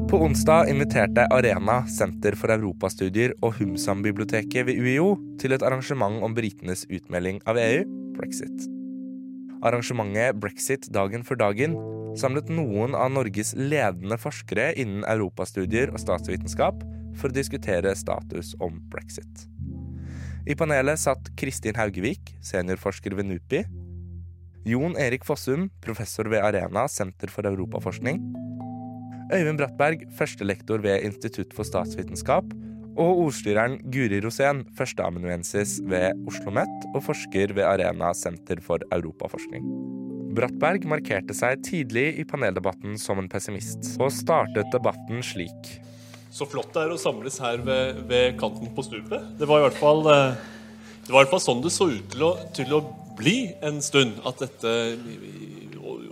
På 0.07 0.21
onsdag 0.23 0.69
inviterte 0.71 1.27
Arena, 1.35 1.81
Senter 1.91 2.37
for 2.39 2.53
europastudier 2.55 3.33
og 3.43 3.57
Humsam-biblioteket 3.59 4.69
ved 4.69 4.79
UiO 4.79 5.17
til 5.43 5.57
et 5.57 5.65
arrangement 5.67 6.21
om 6.23 6.35
britenes 6.37 6.85
utmelding 6.87 7.41
av 7.51 7.59
EU, 7.59 7.83
brexit. 8.15 8.69
Arrangementet 9.67 10.39
Brexit 10.39 10.87
dagen 10.95 11.27
for 11.27 11.35
dagen 11.41 11.75
samlet 12.15 12.53
noen 12.55 12.95
av 12.95 13.11
Norges 13.17 13.51
ledende 13.59 14.15
forskere 14.23 14.69
innen 14.79 15.03
europastudier 15.11 15.91
og 15.91 15.99
statsvitenskap 16.05 16.87
for 17.19 17.33
å 17.33 17.39
diskutere 17.41 17.99
status 17.99 18.55
om 18.63 18.79
brexit. 18.95 19.49
I 20.47 20.55
panelet 20.55 21.03
satt 21.03 21.35
Kristin 21.35 21.75
Haugevik, 21.83 22.37
seniorforsker 22.47 23.19
ved 23.19 23.27
NUPI, 23.33 23.67
Jon 24.71 24.95
Erik 25.03 25.27
Fossum, 25.27 25.67
professor 25.83 26.31
ved 26.31 26.47
Arena, 26.47 26.87
Senter 26.87 27.31
for 27.31 27.51
europaforskning, 27.51 28.23
Øyvind 29.27 29.59
Brattberg, 29.59 30.05
førstelektor 30.15 30.79
ved 30.85 31.03
Institutt 31.03 31.55
for 31.57 31.67
statsvitenskap, 31.67 32.47
og 32.97 33.23
ordstyreren 33.25 33.81
Guri 33.91 34.21
Rosén, 34.23 34.63
førsteamanuensis 34.79 35.81
ved 35.83 36.15
Oslo 36.29 36.53
OsloMet 36.53 36.87
og 36.95 37.03
forsker 37.09 37.51
ved 37.57 37.67
Arena 37.67 38.13
senter 38.15 38.63
for 38.63 38.85
europaforskning. 38.95 39.67
Brattberg 40.37 40.87
markerte 40.87 41.35
seg 41.35 41.59
tidlig 41.67 42.07
i 42.21 42.27
paneldebatten 42.29 42.95
som 43.03 43.19
en 43.19 43.29
pessimist, 43.33 43.97
og 43.99 44.15
startet 44.15 44.71
debatten 44.71 45.25
slik. 45.27 45.73
Så 46.31 46.47
flott 46.47 46.71
det 46.77 46.85
er 46.85 46.95
å 46.95 47.01
samles 47.01 47.41
her 47.43 47.59
ved, 47.67 48.05
ved 48.07 48.39
kanten 48.39 48.71
på 48.77 48.85
stupet. 48.87 49.27
Det 49.41 49.49
var 49.51 49.65
i 49.65 49.67
hvert 49.67 49.81
fall, 49.81 50.07
eh, 50.13 50.39
det 51.03 51.11
var 51.11 51.19
i 51.19 51.25
hvert 51.25 51.35
fall 51.35 51.47
sånn 51.49 51.67
det 51.67 51.75
så 51.75 51.91
ut 51.91 52.07
til 52.15 52.27
å, 52.29 52.33
til 52.55 52.79
å 52.79 52.85
bli 53.19 53.39
en 53.65 53.83
stund. 53.83 54.21
At 54.29 54.45
dette 54.45 54.77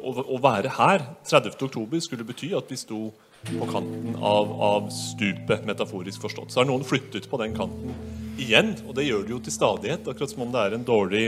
å, 0.05 0.13
å, 0.23 0.41
være 0.43 0.73
her 0.77 1.05
30.10 1.27 2.05
skulle 2.05 2.27
bety 2.29 2.53
at 2.57 2.71
vi 2.71 2.79
sto 2.79 3.09
på 3.45 3.69
kanten 3.69 4.17
av, 4.17 4.53
av, 4.63 4.89
stupet, 4.95 5.67
metaforisk 5.69 6.23
forstått. 6.25 6.53
Så 6.53 6.63
har 6.63 6.69
noen 6.69 6.85
flyttet 6.87 7.29
på 7.31 7.41
den 7.43 7.57
kanten 7.57 7.93
igjen, 8.41 8.73
og 8.89 8.97
det 8.97 9.07
gjør 9.09 9.27
de 9.27 9.35
jo 9.35 9.43
til 9.45 9.55
stadighet. 9.55 10.09
Akkurat 10.09 10.33
som 10.33 10.47
om 10.47 10.53
det 10.55 10.63
er 10.63 10.77
en 10.77 10.87
dårlig 10.89 11.27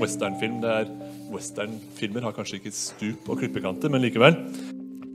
westernfilm. 0.00 0.60
Det 0.64 0.76
er 0.82 0.92
Westernfilmer 1.32 2.26
har 2.26 2.34
kanskje 2.36 2.58
ikke 2.58 2.74
stup 2.76 3.30
og 3.32 3.38
klippekanter, 3.40 3.88
men 3.88 4.02
likevel. 4.04 4.36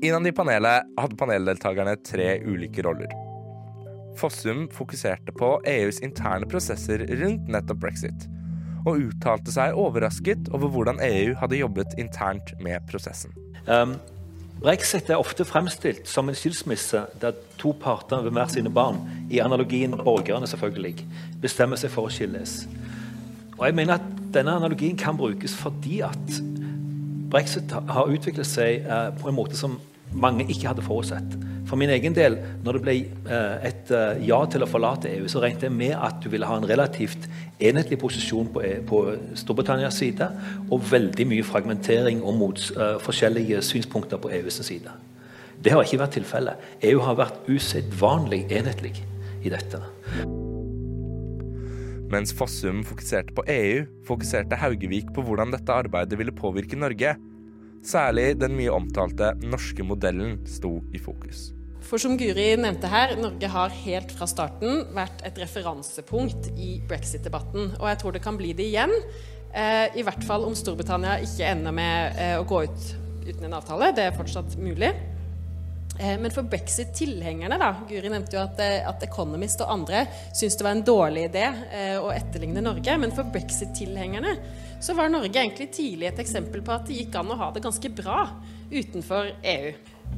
Innad 0.02 0.26
i 0.26 0.34
panelet 0.34 0.88
hadde 0.98 1.18
paneldeltakerne 1.20 1.94
tre 2.06 2.40
ulike 2.42 2.82
roller. 2.86 3.12
Fossum 4.18 4.66
fokuserte 4.74 5.34
på 5.38 5.52
EUs 5.70 6.02
interne 6.06 6.50
prosesser 6.50 7.06
rundt 7.20 7.52
nettopp 7.54 7.84
brexit 7.86 8.26
og 8.88 9.02
uttalte 9.10 9.52
seg 9.52 9.76
overrasket 9.76 10.48
over 10.56 10.72
hvordan 10.72 11.02
EU 11.04 11.34
hadde 11.42 11.60
jobbet 11.60 11.98
internt 12.00 12.54
med 12.64 12.86
prosessen. 12.90 13.36
Um, 13.68 13.98
Brexit 14.58 15.12
er 15.12 15.20
ofte 15.22 15.46
fremstilt 15.46 16.08
som 16.10 16.30
en 16.30 16.38
skilsmisse 16.38 17.04
der 17.22 17.36
to 17.62 17.76
parter 17.78 18.24
ved 18.26 18.34
hver 18.34 18.50
sine 18.50 18.72
barn, 18.74 19.04
i 19.30 19.42
analogien 19.44 19.94
borgerne 19.94 20.48
selvfølgelig, 20.50 21.04
bestemmer 21.42 21.78
seg 21.78 21.94
for 21.94 22.10
å 22.10 22.14
skilles. 22.14 22.64
Og 23.58 23.68
jeg 23.68 23.78
mener 23.78 24.00
at 24.00 24.14
Denne 24.28 24.52
analogien 24.60 24.98
kan 25.00 25.16
brukes 25.18 25.54
fordi 25.56 26.02
at 26.04 26.34
brexit 27.32 27.72
har 27.72 28.10
utviklet 28.12 28.46
seg 28.46 28.84
uh, 28.84 29.08
på 29.16 29.30
en 29.30 29.38
måte 29.38 29.56
som 29.56 29.78
mange 30.12 30.46
ikke 30.48 30.70
hadde 30.70 30.86
forutsett. 30.86 31.38
For 31.68 31.80
min 31.80 31.92
egen 31.92 32.16
del, 32.16 32.38
når 32.64 32.78
det 32.78 32.84
ble 32.86 32.94
eh, 33.28 33.66
et 33.68 33.92
eh, 33.92 34.22
ja 34.28 34.40
til 34.48 34.64
å 34.64 34.70
forlate 34.70 35.12
EU, 35.18 35.28
så 35.32 35.42
regnet 35.44 35.66
jeg 35.68 35.76
med 35.76 35.96
at 35.98 36.22
du 36.24 36.30
ville 36.32 36.48
ha 36.48 36.56
en 36.60 36.68
relativt 36.70 37.28
enhetlig 37.60 38.00
posisjon 38.00 38.48
på, 38.54 38.64
e, 38.64 38.78
på 38.88 39.02
Storbritannias 39.36 40.00
side, 40.00 40.30
og 40.70 40.88
veldig 40.92 41.28
mye 41.28 41.46
fragmentering 41.48 42.24
og 42.24 42.38
mot, 42.40 42.64
forskjellige 43.04 43.64
synspunkter 43.66 44.22
på 44.22 44.32
EUs 44.40 44.62
side. 44.64 44.94
Det 45.58 45.74
har 45.74 45.84
ikke 45.84 46.04
vært 46.04 46.16
tilfellet. 46.20 46.68
EU 46.86 47.02
har 47.04 47.18
vært 47.18 47.50
usedvanlig 47.50 48.46
enhetlig 48.54 48.94
i 49.44 49.52
dette. 49.52 49.82
Mens 52.08 52.32
Fossum 52.32 52.86
fokuserte 52.88 53.34
på 53.36 53.44
EU, 53.52 53.82
fokuserte 54.08 54.60
Haugevik 54.62 55.10
på 55.16 55.26
hvordan 55.28 55.52
dette 55.52 55.74
arbeidet 55.76 56.20
ville 56.20 56.36
påvirke 56.36 56.80
Norge. 56.80 57.18
Særlig 57.86 58.34
den 58.42 58.58
mye 58.58 58.74
omtalte 58.74 59.34
norske 59.44 59.86
modellen 59.86 60.40
sto 60.50 60.80
i 60.96 61.02
fokus. 61.02 61.52
For 61.88 62.02
som 62.02 62.18
Guri 62.20 62.50
nevnte 62.60 62.90
her, 62.92 63.14
Norge 63.16 63.48
har 63.48 63.76
helt 63.86 64.12
fra 64.12 64.28
starten 64.28 64.82
vært 64.96 65.22
et 65.28 65.38
referansepunkt 65.40 66.50
i 66.60 66.82
brexit-debatten. 66.88 67.78
Og 67.80 67.86
jeg 67.88 68.00
tror 68.02 68.16
det 68.16 68.24
kan 68.26 68.40
bli 68.40 68.52
det 68.58 68.68
igjen. 68.68 68.92
Eh, 69.56 69.96
I 69.96 70.04
hvert 70.04 70.26
fall 70.28 70.44
om 70.44 70.56
Storbritannia 70.58 71.16
ikke 71.24 71.48
ender 71.48 71.76
med 71.76 72.20
eh, 72.20 72.34
å 72.36 72.48
gå 72.48 72.66
ut 72.68 72.90
uten 73.28 73.48
en 73.48 73.56
avtale. 73.56 73.94
Det 73.96 74.04
er 74.04 74.18
fortsatt 74.18 74.58
mulig. 74.60 74.92
Eh, 75.98 76.18
men 76.20 76.34
for 76.36 76.44
brexit-tilhengerne, 76.52 77.56
da 77.62 77.72
Guri 77.88 78.12
nevnte 78.12 78.36
jo 78.36 78.44
at, 78.44 78.60
at 78.60 79.08
Economist 79.08 79.64
og 79.64 79.72
andre 79.78 80.04
syntes 80.28 80.60
det 80.60 80.68
var 80.68 80.76
en 80.76 80.86
dårlig 80.92 81.30
idé 81.30 81.48
å 82.04 82.12
etterligne 82.12 82.68
Norge. 82.68 83.00
Men 83.00 83.16
for 83.16 83.32
brexit-tilhengerne 83.32 84.36
så 84.84 84.94
var 84.98 85.10
Norge 85.10 85.34
egentlig 85.34 85.70
tidlig 85.74 86.12
et 86.12 86.20
eksempel 86.24 86.64
på 86.66 86.74
at 86.76 86.88
det 86.88 87.02
gikk 87.02 87.16
an 87.20 87.34
å 87.34 87.38
ha 87.40 87.52
det 87.54 87.64
ganske 87.66 87.92
bra 87.98 88.28
utenfor 88.72 89.32
EU. 89.42 89.72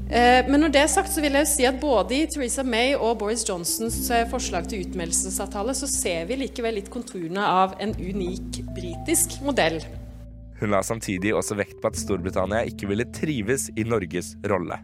Eh, 0.09 0.41
men 0.49 0.57
når 0.61 0.73
det 0.73 0.81
er 0.81 0.91
sagt, 0.91 1.11
så 1.13 1.21
vil 1.21 1.37
jeg 1.37 1.45
jo 1.45 1.51
si 1.51 1.65
at 1.69 1.79
både 1.81 2.17
i 2.17 2.27
Theresa 2.29 2.65
May 2.65 2.95
og 2.97 3.19
Boris 3.21 3.45
Johnsons 3.47 3.97
eh, 4.13 4.25
forslag 4.29 4.69
til 4.69 4.83
utmeldelsesavtale, 4.87 5.75
så 5.77 5.89
ser 5.89 6.27
vi 6.29 6.39
likevel 6.43 6.79
litt 6.79 6.91
konturene 6.93 7.45
av 7.45 7.75
en 7.81 7.93
unik 7.97 8.61
britisk 8.75 9.39
modell. 9.45 9.79
Hun 10.59 10.73
la 10.73 10.81
samtidig 10.83 11.31
også 11.37 11.55
vekt 11.59 11.77
på 11.79 11.91
at 11.91 11.99
Storbritannia 11.99 12.65
ikke 12.67 12.89
ville 12.89 13.07
trives 13.15 13.69
i 13.79 13.85
Norges 13.87 14.33
rolle. 14.49 14.81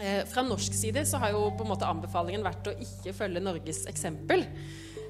Eh, 0.00 0.22
fra 0.30 0.46
norsk 0.46 0.74
side 0.74 1.04
så 1.06 1.20
har 1.22 1.34
jo 1.34 1.50
på 1.58 1.66
en 1.66 1.72
måte 1.74 1.88
anbefalingen 1.88 2.46
vært 2.46 2.70
å 2.70 2.78
ikke 2.80 3.12
følge 3.16 3.42
Norges 3.44 3.84
eksempel. 3.90 4.46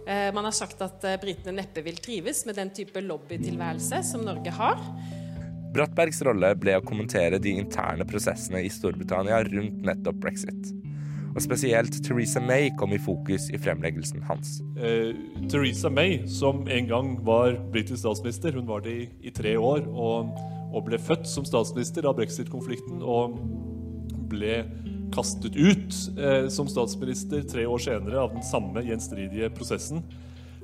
Man 0.06 0.44
har 0.44 0.54
sagt 0.56 0.80
at 0.82 1.04
britene 1.22 1.60
neppe 1.60 1.84
vil 1.86 1.98
trives 2.02 2.40
med 2.48 2.56
den 2.58 2.72
type 2.74 2.98
lobbytilværelse 3.04 4.00
som 4.08 4.24
Norge 4.26 4.50
har. 4.56 4.80
Brattbergs 5.72 6.20
rolle 6.26 6.52
ble 6.60 6.74
å 6.76 6.84
kommentere 6.84 7.38
de 7.40 7.54
interne 7.56 8.04
prosessene 8.08 8.60
i 8.60 8.70
Storbritannia 8.72 9.40
rundt 9.46 9.84
nettopp 9.86 10.18
brexit. 10.24 10.72
Og 11.32 11.40
spesielt 11.40 11.94
Theresa 12.04 12.42
May 12.44 12.68
kom 12.76 12.92
i 12.92 13.00
fokus 13.00 13.48
i 13.48 13.60
fremleggelsen 13.60 14.20
hans. 14.28 14.58
Eh, 14.76 15.14
Theresa 15.48 15.88
May, 15.88 16.18
som 16.28 16.66
en 16.68 16.90
gang 16.90 17.14
var 17.24 17.56
britisk 17.72 18.02
statsminister, 18.02 18.52
hun 18.52 18.68
var 18.68 18.84
det 18.84 18.92
i, 18.92 19.06
i 19.24 19.32
tre 19.32 19.54
år, 19.56 19.86
og, 19.88 20.34
og, 20.68 20.82
ble 20.90 21.00
født 21.00 21.24
som 21.30 21.48
statsminister 21.48 22.04
av 22.08 22.18
brexit-konflikten 22.20 23.00
og 23.00 23.38
ble 24.28 24.60
kastet 25.12 25.56
ut 25.56 26.18
eh, 26.18 26.48
som 26.52 26.68
statsminister 26.70 27.44
tre 27.48 27.66
år 27.68 27.82
senere 27.82 28.20
av 28.24 28.34
den 28.34 28.44
samme 28.46 28.84
gjenstridige 28.86 29.50
prosessen. 29.54 30.02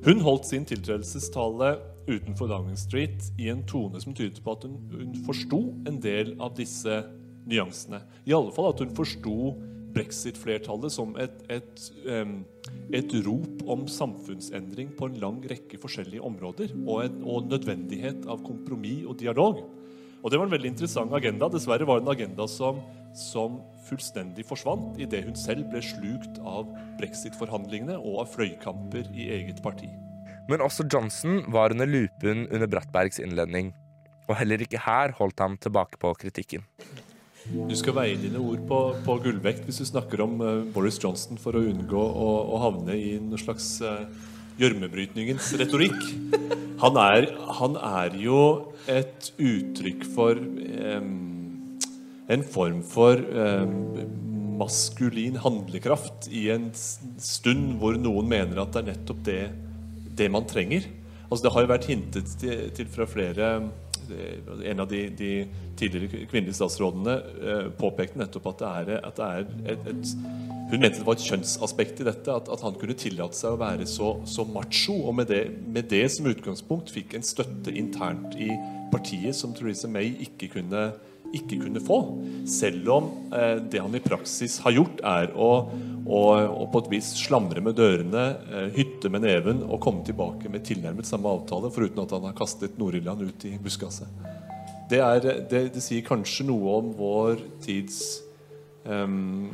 Hun 0.04 0.22
holdt 0.22 0.46
sin 0.46 0.66
tiltredelsestale 0.68 1.76
utenfor 2.08 2.48
Downing 2.48 2.78
Street 2.78 3.32
i 3.38 3.48
en 3.52 3.64
tone 3.68 4.00
som 4.00 4.14
tydet 4.16 4.40
på 4.44 4.54
at 4.54 4.64
hun, 4.64 4.78
hun 4.94 5.16
forsto 5.26 5.62
en 5.88 5.98
del 6.02 6.36
av 6.40 6.54
disse 6.56 7.02
nyansene. 7.48 8.00
I 8.28 8.36
alle 8.36 8.54
fall 8.54 8.70
at 8.72 8.82
hun 8.84 8.94
forsto 8.96 9.56
brexit-flertallet 9.94 10.92
som 10.92 11.14
et, 11.20 11.40
et, 11.50 11.84
et, 12.92 13.14
rop 13.26 13.64
om 13.72 13.86
samfunnsendring 13.90 14.92
på 14.98 15.08
en 15.08 15.18
lang 15.22 15.40
rekke 15.50 15.80
forskjellige 15.80 16.24
områder, 16.24 16.74
og, 16.84 17.02
en, 17.06 17.18
og 17.24 17.48
nødvendighet 17.50 18.28
av 18.28 18.44
kompromiss 18.46 19.06
og 19.08 19.18
dialog. 19.20 19.64
Og 20.22 20.30
Det 20.30 20.38
var 20.38 20.48
en 20.48 20.54
veldig 20.54 20.72
interessant 20.72 21.14
agenda. 21.14 21.48
Dessverre 21.52 21.86
var 21.86 22.00
det 22.00 22.06
en 22.06 22.14
agenda 22.14 22.46
som, 22.50 22.80
som 23.14 23.60
fullstendig 23.86 24.44
forsvant 24.48 24.98
idet 25.00 25.24
hun 25.28 25.38
selv 25.38 25.68
ble 25.70 25.82
slukt 25.84 26.40
av 26.42 26.66
brexit-forhandlingene 26.98 27.98
og 27.98 28.24
av 28.24 28.32
fløykamper 28.34 29.10
i 29.14 29.30
eget 29.38 29.62
parti. 29.62 29.90
Men 30.48 30.64
også 30.64 30.88
Johnson 30.90 31.42
var 31.52 31.74
under 31.74 31.86
lupen 31.86 32.46
under 32.48 32.66
Brattbergs 32.70 33.20
innledning. 33.22 33.74
Og 34.28 34.36
heller 34.40 34.60
ikke 34.64 34.80
her 34.80 35.14
holdt 35.16 35.40
han 35.40 35.56
tilbake 35.60 36.00
på 36.00 36.12
kritikken. 36.20 36.64
Du 37.48 37.74
skal 37.78 37.94
veie 37.96 38.16
dine 38.20 38.40
ord 38.42 38.60
på, 38.68 38.78
på 39.06 39.14
gullvekt 39.24 39.62
hvis 39.64 39.78
du 39.80 39.86
snakker 39.88 40.20
om 40.24 40.34
uh, 40.42 40.66
Boris 40.74 40.98
Johnson 41.00 41.38
for 41.40 41.56
å 41.56 41.62
unngå 41.64 42.00
å, 42.00 42.28
å 42.52 42.58
havne 42.60 42.96
i 42.98 43.14
noe 43.22 43.40
slags 43.40 43.78
uh, 43.80 44.04
gjørmebrytningens 44.58 45.52
retorikk. 45.60 45.98
Han 46.82 46.98
er, 47.02 47.30
han 47.58 47.78
er, 47.78 48.14
jo 48.22 48.42
et 48.88 49.32
uttrykk 49.34 50.04
for 50.14 50.38
eh, 50.38 51.08
en 52.28 52.44
form 52.54 52.82
for 52.86 53.18
eh, 53.18 53.64
maskulin 54.58 55.38
handlekraft 55.42 56.28
i 56.34 56.48
en 56.54 56.68
stund 56.74 57.78
hvor 57.80 57.98
noen 57.98 58.30
mener 58.30 58.62
at 58.62 58.74
det 58.74 58.82
er 58.82 58.90
nettopp 58.92 59.24
det 59.26 59.42
det 60.18 60.30
man 60.34 60.46
trenger. 60.50 60.86
Altså, 61.28 61.44
det 61.44 61.52
har 61.54 61.64
jo 61.64 61.70
vært 61.70 61.90
hintet 61.90 62.32
til, 62.40 62.64
til 62.74 62.90
fra 62.90 63.06
flere 63.10 63.52
En 64.64 64.80
av 64.80 64.86
de, 64.88 65.02
de 65.12 65.32
tidligere 65.76 66.24
kvinnelige 66.30 66.56
statsrådene 66.56 67.16
eh, 67.18 67.66
påpekte 67.76 68.22
nettopp 68.22 68.46
at 68.54 68.62
det 68.62 68.68
er, 68.68 69.02
at 69.04 69.18
det 69.18 69.26
er 69.26 69.74
et, 69.74 69.90
et, 69.92 70.12
Hun 70.68 70.82
mente 70.82 71.00
det 71.00 71.06
var 71.06 71.16
et 71.16 71.24
kjønnsaspekt 71.24 72.02
i 72.02 72.08
dette. 72.08 72.32
At, 72.32 72.50
at 72.52 72.64
han 72.64 72.76
kunne 72.80 72.96
tillate 72.98 73.38
seg 73.38 73.56
å 73.56 73.60
være 73.60 73.88
så, 73.88 74.18
så 74.28 74.44
macho. 74.48 74.98
Og 75.08 75.16
med 75.20 75.30
det, 75.32 75.42
med 75.64 75.88
det, 75.92 76.04
som 76.12 76.28
utgangspunkt 76.28 76.92
fikk 76.92 77.16
en 77.16 77.26
støtte 77.26 77.72
internt 77.72 78.36
i 78.36 78.50
partiet 78.92 79.36
som 79.36 79.54
Theresa 79.56 79.88
May 79.90 80.14
ikke 80.24 80.52
kunne 80.58 80.90
ikke 81.36 81.58
kunne 81.60 81.80
få. 81.84 81.98
Selv 82.48 82.88
om 82.92 83.08
eh, 83.36 83.58
det 83.60 83.82
han 83.82 83.94
i 83.96 84.02
praksis 84.02 84.58
har 84.64 84.74
gjort, 84.76 85.02
er 85.04 85.32
å, 85.36 85.50
å, 86.06 86.20
å 86.48 86.68
på 86.72 86.82
et 86.84 86.90
vis 86.94 87.10
slamre 87.20 87.62
med 87.64 87.76
dørene, 87.78 88.24
eh, 88.48 88.70
hytte 88.78 89.10
med 89.12 89.26
neven 89.26 89.62
og 89.66 89.80
komme 89.84 90.04
tilbake 90.06 90.50
med 90.52 90.64
tilnærmet 90.68 91.08
samme 91.08 91.30
avtale, 91.30 91.72
foruten 91.74 92.04
at 92.04 92.14
han 92.16 92.28
har 92.30 92.38
kastet 92.38 92.78
Nord-Irland 92.80 93.26
ut 93.28 93.48
i 93.48 93.56
buskaset. 93.62 94.08
Det, 94.88 95.02
det, 95.50 95.66
det, 95.74 95.82
sier 95.84 96.06
kanskje 96.06 96.46
noe 96.48 96.78
om 96.78 96.94
vår 96.96 97.42
tids 97.60 98.22
um, 98.88 99.50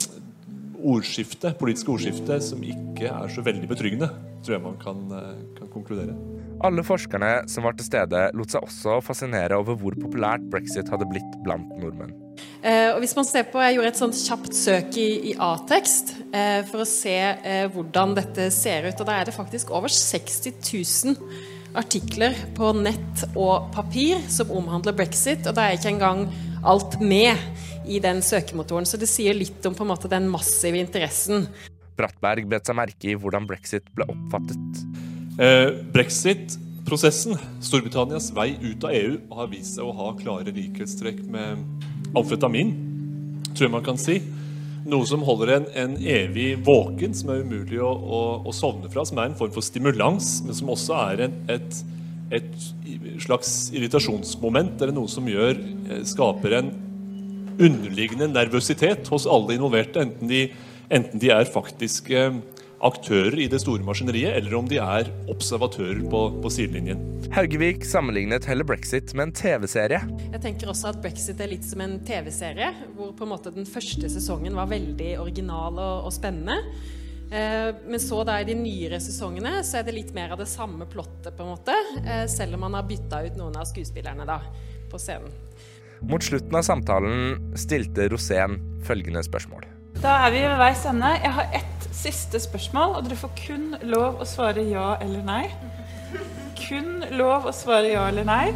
ordskifte, 0.84 1.54
politiske 1.60 1.92
ordskiftet 1.94 2.44
som 2.44 2.62
ikke 2.64 3.08
er 3.10 3.32
så 3.32 3.44
veldig 3.44 3.70
betryggende, 3.70 4.10
tror 4.44 4.58
jeg 4.58 4.64
man 4.64 4.76
kan, 4.82 5.04
eh, 5.16 5.44
kan 5.58 5.70
konkludere. 5.72 6.16
Alle 6.64 6.84
forskerne 6.86 7.48
som 7.50 7.66
var 7.66 7.74
til 7.78 7.88
stede, 7.88 8.20
lot 8.36 8.52
seg 8.52 8.62
også 8.62 9.00
fascinere 9.04 9.56
over 9.58 9.78
hvor 9.80 9.96
populært 9.98 10.44
brexit 10.52 10.88
hadde 10.92 11.08
blitt 11.10 11.40
blant 11.44 11.72
nordmenn. 11.80 12.14
Eh, 12.64 12.90
og 12.94 13.00
hvis 13.02 13.14
man 13.16 13.26
ser 13.28 13.44
på, 13.50 13.60
Jeg 13.60 13.76
gjorde 13.76 13.90
et 13.92 14.00
sånt 14.00 14.16
kjapt 14.18 14.54
søk 14.56 14.96
i, 14.96 15.08
i 15.30 15.34
A-tekst 15.38 16.14
eh, 16.32 16.62
for 16.70 16.82
å 16.82 16.88
se 16.88 17.14
eh, 17.14 17.66
hvordan 17.74 18.14
dette 18.16 18.48
ser 18.54 18.88
ut. 18.88 19.00
og 19.00 19.06
Da 19.06 19.18
er 19.18 19.28
det 19.28 19.36
faktisk 19.36 19.70
over 19.70 19.92
60 19.92 20.54
000 20.62 21.16
artikler 21.74 22.36
på 22.54 22.70
nett 22.78 23.24
og 23.34 23.70
papir 23.74 24.22
som 24.30 24.52
omhandler 24.54 24.96
brexit. 24.96 25.46
Og 25.46 25.54
det 25.56 25.62
er 25.62 25.78
ikke 25.78 25.92
engang 25.92 26.26
alt 26.64 26.98
med 27.00 27.36
i 27.86 28.00
den 28.02 28.22
søkemotoren. 28.24 28.86
Så 28.88 29.00
det 29.00 29.08
sier 29.10 29.36
litt 29.36 29.64
om 29.68 29.76
på 29.76 29.84
en 29.84 29.92
måte 29.92 30.10
den 30.10 30.28
massive 30.32 30.80
interessen. 30.80 31.48
Brattberg 31.98 32.48
bet 32.50 32.66
seg 32.66 32.78
merke 32.78 33.12
i 33.12 33.18
hvordan 33.18 33.46
brexit 33.48 33.86
ble 33.94 34.08
oppfattet. 34.10 34.84
Eh, 35.38 35.70
Brexit-prosessen, 35.94 37.38
Storbritannias 37.62 38.30
vei 38.34 38.52
ut 38.62 38.86
av 38.86 38.94
EU, 38.94 39.18
har 39.38 39.50
vist 39.52 39.76
seg 39.76 39.86
å 39.86 39.94
ha 39.98 40.12
klare 40.18 40.54
likhetstrekk 40.54 41.22
med 41.30 41.62
amfetamin, 42.14 42.74
tror 43.52 43.68
jeg 43.68 43.74
man 43.74 43.86
kan 43.86 44.00
si. 44.00 44.20
Noe 44.84 45.06
som 45.08 45.22
holder 45.24 45.54
en, 45.54 45.66
en 45.80 45.94
evig 45.96 46.58
våken, 46.66 47.14
som 47.16 47.32
er 47.32 47.44
umulig 47.46 47.80
å, 47.80 47.88
å, 47.88 48.22
å, 48.44 48.52
sovne 48.52 48.90
fra. 48.92 49.06
Som 49.08 49.20
er 49.22 49.30
en 49.30 49.38
form 49.38 49.54
for 49.54 49.64
stimulans, 49.64 50.36
men 50.44 50.58
som 50.58 50.72
også 50.74 50.98
er 51.06 51.24
en, 51.28 51.38
et, 51.54 51.78
et 52.36 52.66
slags 53.22 53.70
irritasjonsmoment. 53.74 54.80
Eller 54.80 54.96
noe 54.96 55.10
som 55.10 55.28
gjør, 55.28 55.60
eh, 55.90 56.02
skaper 56.08 56.58
en 56.60 56.72
underliggende 57.54 58.28
nervøsitet 58.32 59.08
hos 59.12 59.28
alle 59.30 59.58
involverte. 59.58 60.02
Enten 60.02 60.30
de, 60.30 60.48
enten 60.90 61.22
de 61.22 61.30
er 61.30 61.50
faktiske 61.50 62.26
aktører 62.84 63.38
i 63.40 63.46
det 63.48 63.60
store 63.62 63.84
maskineriet, 63.86 64.34
eller 64.36 64.56
om 64.58 64.66
de 64.68 64.78
er 64.82 65.08
observatører 65.32 66.02
på, 66.10 66.20
på 66.42 66.52
sidelinjen. 66.52 67.00
Haugevik 67.34 67.86
sammenlignet 67.88 68.44
heller 68.48 68.66
brexit 68.68 69.14
med 69.16 69.30
en 69.30 69.36
TV-serie. 69.38 70.02
Jeg 70.34 70.42
tenker 70.44 70.72
også 70.72 70.90
at 70.92 71.00
brexit 71.04 71.40
er 71.40 71.52
litt 71.54 71.64
som 71.66 71.80
en 71.84 71.96
TV-serie, 72.06 72.72
hvor 72.96 73.14
på 73.16 73.26
en 73.26 73.32
måte 73.32 73.54
den 73.54 73.68
første 73.68 74.10
sesongen 74.12 74.58
var 74.58 74.68
veldig 74.72 75.14
original 75.22 75.78
og, 75.78 76.10
og 76.10 76.14
spennende. 76.14 76.60
Eh, 77.34 77.74
men 77.86 78.00
så 78.00 78.20
da 78.24 78.36
i 78.40 78.46
de 78.46 78.54
nyere 78.54 79.00
sesongene 79.02 79.58
så 79.66 79.80
er 79.80 79.88
det 79.88 79.96
litt 79.96 80.12
mer 80.14 80.34
av 80.34 80.38
det 80.38 80.46
samme 80.46 80.86
plottet, 80.86 81.32
på 81.34 81.42
en 81.42 81.54
måte. 81.56 81.74
Eh, 82.04 82.26
selv 82.30 82.54
om 82.54 82.62
man 82.66 82.76
har 82.78 82.86
bytta 82.86 83.24
ut 83.26 83.38
noen 83.40 83.56
av 83.58 83.66
skuespillerne 83.66 84.26
da, 84.28 84.38
på 84.90 85.00
scenen. 85.02 85.32
Mot 86.04 86.22
slutten 86.22 86.54
av 86.54 86.62
samtalen 86.66 87.56
stilte 87.58 88.06
Rosén 88.12 88.58
følgende 88.86 89.24
spørsmål. 89.26 89.64
Da 90.02 90.18
er 90.26 90.34
vi 90.34 90.42
ved 90.44 90.58
veis 90.60 90.84
ende. 90.86 91.10
Jeg 91.22 91.32
har 91.38 91.56
ett 91.58 91.88
siste 91.96 92.38
spørsmål, 92.42 92.98
og 92.98 93.08
dere 93.08 93.18
får 93.18 93.32
kun 93.40 93.66
lov 93.88 94.20
å 94.22 94.28
svare 94.28 94.62
ja 94.68 94.92
eller 95.02 95.24
nei. 95.26 95.44
Kun 96.60 97.02
lov 97.18 97.48
å 97.48 97.54
svare 97.56 97.94
ja 97.94 98.06
eller 98.12 98.28
nei. 98.28 98.52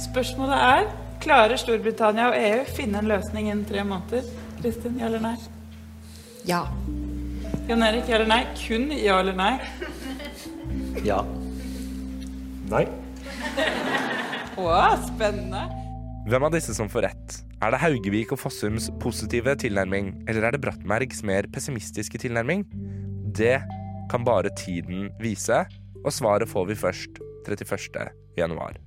Spørsmålet 0.00 0.64
er 0.70 0.88
Klarer 1.20 1.58
Storbritannia 1.58 2.30
og 2.30 2.38
EU 2.38 2.64
finne 2.72 3.02
en 3.02 3.10
løsning 3.10 3.50
innen 3.50 3.66
tre 3.68 3.82
måneder? 3.84 4.24
Kristin, 4.62 5.00
ja 5.02 5.10
eller 5.10 5.24
nei? 5.24 5.36
Ja. 6.46 6.62
Jan 7.68 7.82
Erik, 7.84 8.06
ja 8.08 8.16
eller 8.16 8.28
nei? 8.30 8.44
Kun 8.56 8.88
ja 8.96 9.18
eller 9.20 9.34
nei? 9.36 9.58
Ja. 11.04 11.18
Nei. 12.72 12.86
Å, 14.56 14.70
spennende. 15.04 15.66
Hvem 16.28 16.46
av 16.48 16.54
disse 16.56 16.74
som 16.76 16.88
får 16.92 17.06
rett, 17.08 17.36
Er 17.60 17.74
det 17.74 17.80
Haugevik 17.82 18.32
og 18.32 18.38
Fossums 18.38 18.88
positive 19.02 19.56
tilnærming, 19.58 20.12
eller 20.30 20.46
er 20.46 20.54
det 20.54 20.62
Brattmergs 20.62 21.24
mer 21.26 21.48
pessimistiske 21.52 22.20
tilnærming? 22.22 22.62
Det 23.36 23.58
kan 24.08 24.24
bare 24.24 24.52
tiden 24.56 25.10
vise, 25.20 25.64
og 26.04 26.14
svaret 26.14 26.48
får 26.48 26.70
vi 26.70 26.78
først 26.78 27.20
31. 27.48 28.14
januar. 28.38 28.78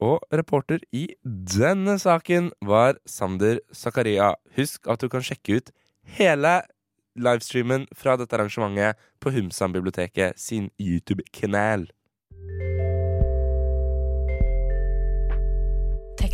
Og 0.00 0.24
reporter 0.32 0.80
i 0.96 1.06
denne 1.24 1.98
saken 2.00 2.50
var 2.64 2.96
Sander 3.04 3.60
Zakaria. 3.76 4.32
Husk 4.56 4.88
at 4.88 5.02
du 5.02 5.08
kan 5.12 5.24
sjekke 5.24 5.60
ut 5.60 5.72
hele 6.16 6.54
livestreamen 7.20 7.86
fra 7.96 8.16
dette 8.16 8.36
arrangementet 8.38 8.96
på 9.20 9.32
Humsan-biblioteket 9.34 10.40
sin 10.40 10.70
YouTube-kanal. 10.80 11.90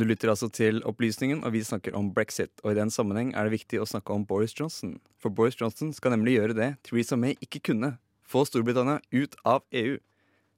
du 0.00 0.06
lytter 0.08 0.32
altså 0.32 0.48
til 0.52 0.82
Opplysningen, 0.88 1.44
og 1.46 1.54
vi 1.54 1.62
snakker 1.64 1.94
om 1.96 2.10
brexit. 2.14 2.52
Og 2.64 2.72
i 2.72 2.78
den 2.78 2.90
sammenheng 2.92 3.32
er 3.34 3.46
det 3.46 3.54
viktig 3.54 3.80
å 3.80 3.86
snakke 3.88 4.12
om 4.12 4.26
Boris 4.26 4.54
Johnson. 4.56 4.96
For 5.22 5.32
Boris 5.32 5.58
Johnson 5.60 5.92
skal 5.96 6.14
nemlig 6.16 6.36
gjøre 6.36 6.56
det 6.58 6.70
Theresa 6.86 7.16
May 7.16 7.38
ikke 7.44 7.62
kunne. 7.70 7.96
Få 8.26 8.44
Storbritannia 8.48 8.98
ut 9.14 9.36
av 9.46 9.62
EU. 9.70 9.98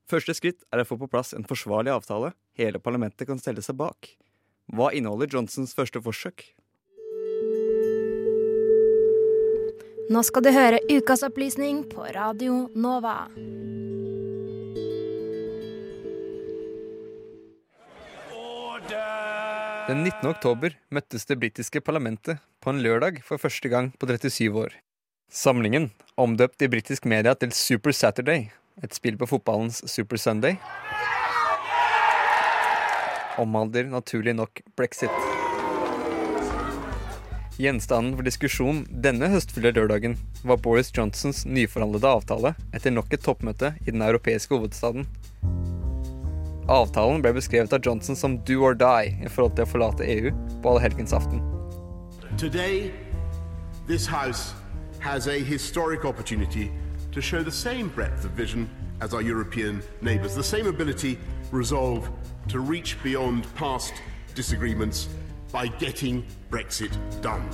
Første 0.08 0.32
skritt 0.34 0.64
er 0.72 0.80
å 0.80 0.88
få 0.88 0.96
på 0.96 1.10
plass 1.12 1.34
en 1.36 1.44
forsvarlig 1.44 1.92
avtale 1.92 2.32
hele 2.58 2.80
parlamentet 2.80 3.28
kan 3.28 3.40
stelle 3.40 3.62
seg 3.64 3.76
bak. 3.78 4.14
Hva 4.72 4.90
inneholder 4.96 5.30
Johnsons 5.32 5.76
første 5.76 6.00
forsøk? 6.04 6.48
Nå 10.08 10.24
skal 10.24 10.44
du 10.46 10.54
høre 10.56 10.80
ukas 10.88 11.24
opplysning 11.26 11.84
på 11.92 12.08
Radio 12.16 12.64
Nova. 12.72 13.26
Den 19.88 20.02
19. 20.04 20.26
oktober 20.28 20.74
møttes 20.92 21.22
det 21.24 21.38
britiske 21.40 21.80
parlamentet 21.80 22.42
på 22.60 22.74
en 22.74 22.82
lørdag 22.84 23.22
for 23.24 23.40
første 23.40 23.70
gang 23.72 23.86
på 23.96 24.04
37 24.04 24.58
år. 24.60 24.74
Samlingen, 25.32 25.86
omdøpt 26.20 26.60
i 26.60 26.68
britisk 26.68 27.06
media 27.08 27.32
til 27.32 27.54
Super 27.56 27.96
Saturday, 27.96 28.50
et 28.84 28.92
spill 28.92 29.16
på 29.16 29.24
fotballens 29.30 29.80
Super 29.88 30.20
Sunday, 30.20 30.58
omhandler 33.40 33.88
naturlig 33.88 34.36
nok 34.36 34.60
brexit. 34.76 35.24
Gjenstanden 37.56 38.12
for 38.18 38.28
diskusjon 38.28 38.84
denne 38.92 39.32
høstfulle 39.32 39.72
lørdagen 39.72 40.18
var 40.44 40.60
Boris 40.60 40.92
Johnsons 40.92 41.46
nyforhandlede 41.48 42.12
avtale 42.12 42.52
etter 42.76 42.92
nok 42.92 43.16
et 43.16 43.24
toppmøte 43.24 43.72
i 43.86 43.88
den 43.88 44.04
europeiske 44.04 44.52
hovedstaden. 44.52 45.08
Avtalen 46.68 47.22
ble 47.24 47.32
beskrevet 47.32 47.72
av 47.72 47.80
Johnson 47.80 48.16
som 48.16 48.38
do 48.44 48.60
or 48.60 48.74
die 48.76 49.14
i 49.24 49.28
forhold 49.28 49.54
til 49.56 49.64
å 49.64 49.70
forlate 49.70 50.04
EU 50.04 50.32
på 50.62 50.74
allehelgensaften. 50.74 51.40
Today, 52.36 52.92
this 53.86 54.06
House 54.06 54.52
has 55.00 55.28
a 55.28 55.38
historic 55.38 56.04
opportunity 56.04 56.70
to 57.12 57.22
show 57.22 57.42
the 57.42 57.52
same 57.52 57.88
breadth 57.88 58.24
of 58.24 58.32
vision 58.32 58.68
as 59.00 59.14
our 59.14 59.22
European 59.22 59.80
neighbours, 60.02 60.34
the 60.34 60.42
same 60.42 60.66
ability, 60.66 61.18
resolve 61.52 62.10
to 62.48 62.60
reach 62.60 63.02
beyond 63.02 63.46
past 63.54 63.94
disagreements 64.34 65.08
by 65.50 65.68
getting 65.80 66.22
Brexit 66.50 66.92
done. 67.22 67.48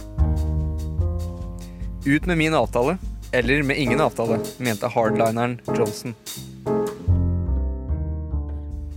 Ut 2.04 2.26
med 2.26 2.38
min 2.38 2.54
avtale, 2.54 2.98
eller 3.32 3.62
med 3.62 3.78
ingen 3.78 4.00
avtale, 4.00 4.40
mente 4.58 4.86
hardlineren 4.86 5.60
Johnson. 5.66 6.14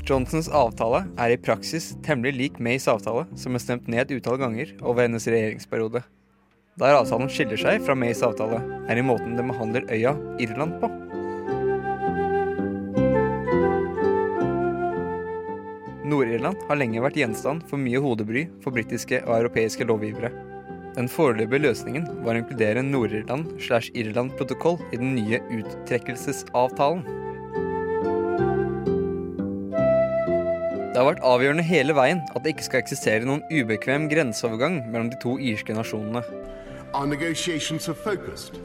Johnsons 0.08 0.48
avtale 0.56 1.02
er 1.20 1.34
i 1.34 1.40
praksis 1.40 1.90
temmelig 2.06 2.38
lik 2.38 2.60
Mays 2.64 2.86
avtale, 2.88 3.26
som 3.36 3.58
er 3.58 3.60
stemt 3.60 3.90
ned 3.92 4.14
utall 4.16 4.38
ganger 4.40 4.70
over 4.80 5.04
hennes 5.04 5.28
regjeringsperiode. 5.28 6.00
Der 6.80 6.96
avtalen 6.96 7.28
skiller 7.28 7.60
seg 7.60 7.84
fra 7.84 7.96
Mays 7.98 8.22
avtale, 8.24 8.62
er 8.88 9.02
i 9.02 9.04
måten 9.04 9.36
den 9.36 9.52
behandler 9.52 9.84
øya 9.92 10.16
Irland 10.40 10.78
på. 10.80 10.88
Nord-Irland 16.08 16.64
har 16.70 16.80
lenge 16.80 17.04
vært 17.04 17.20
gjenstand 17.20 17.68
for 17.68 17.82
mye 17.82 18.00
hodebry 18.00 18.46
for 18.64 18.72
britiske 18.72 19.20
og 19.26 19.42
europeiske 19.42 19.90
lovgivere. 19.92 20.32
Den 20.96 21.12
foreløpige 21.12 21.66
løsningen 21.68 22.08
var 22.24 22.38
å 22.38 22.46
inkludere 22.46 22.86
Nord-Irland 22.86 23.58
slash 23.60 23.92
Irland-protokoll 23.92 24.80
i 24.96 25.04
den 25.04 25.18
nye 25.20 25.44
uttrekkelsesavtalen. 25.60 27.04
Our 36.92 37.06
negotiations 37.06 37.86
have 37.86 38.00
focused 38.00 38.60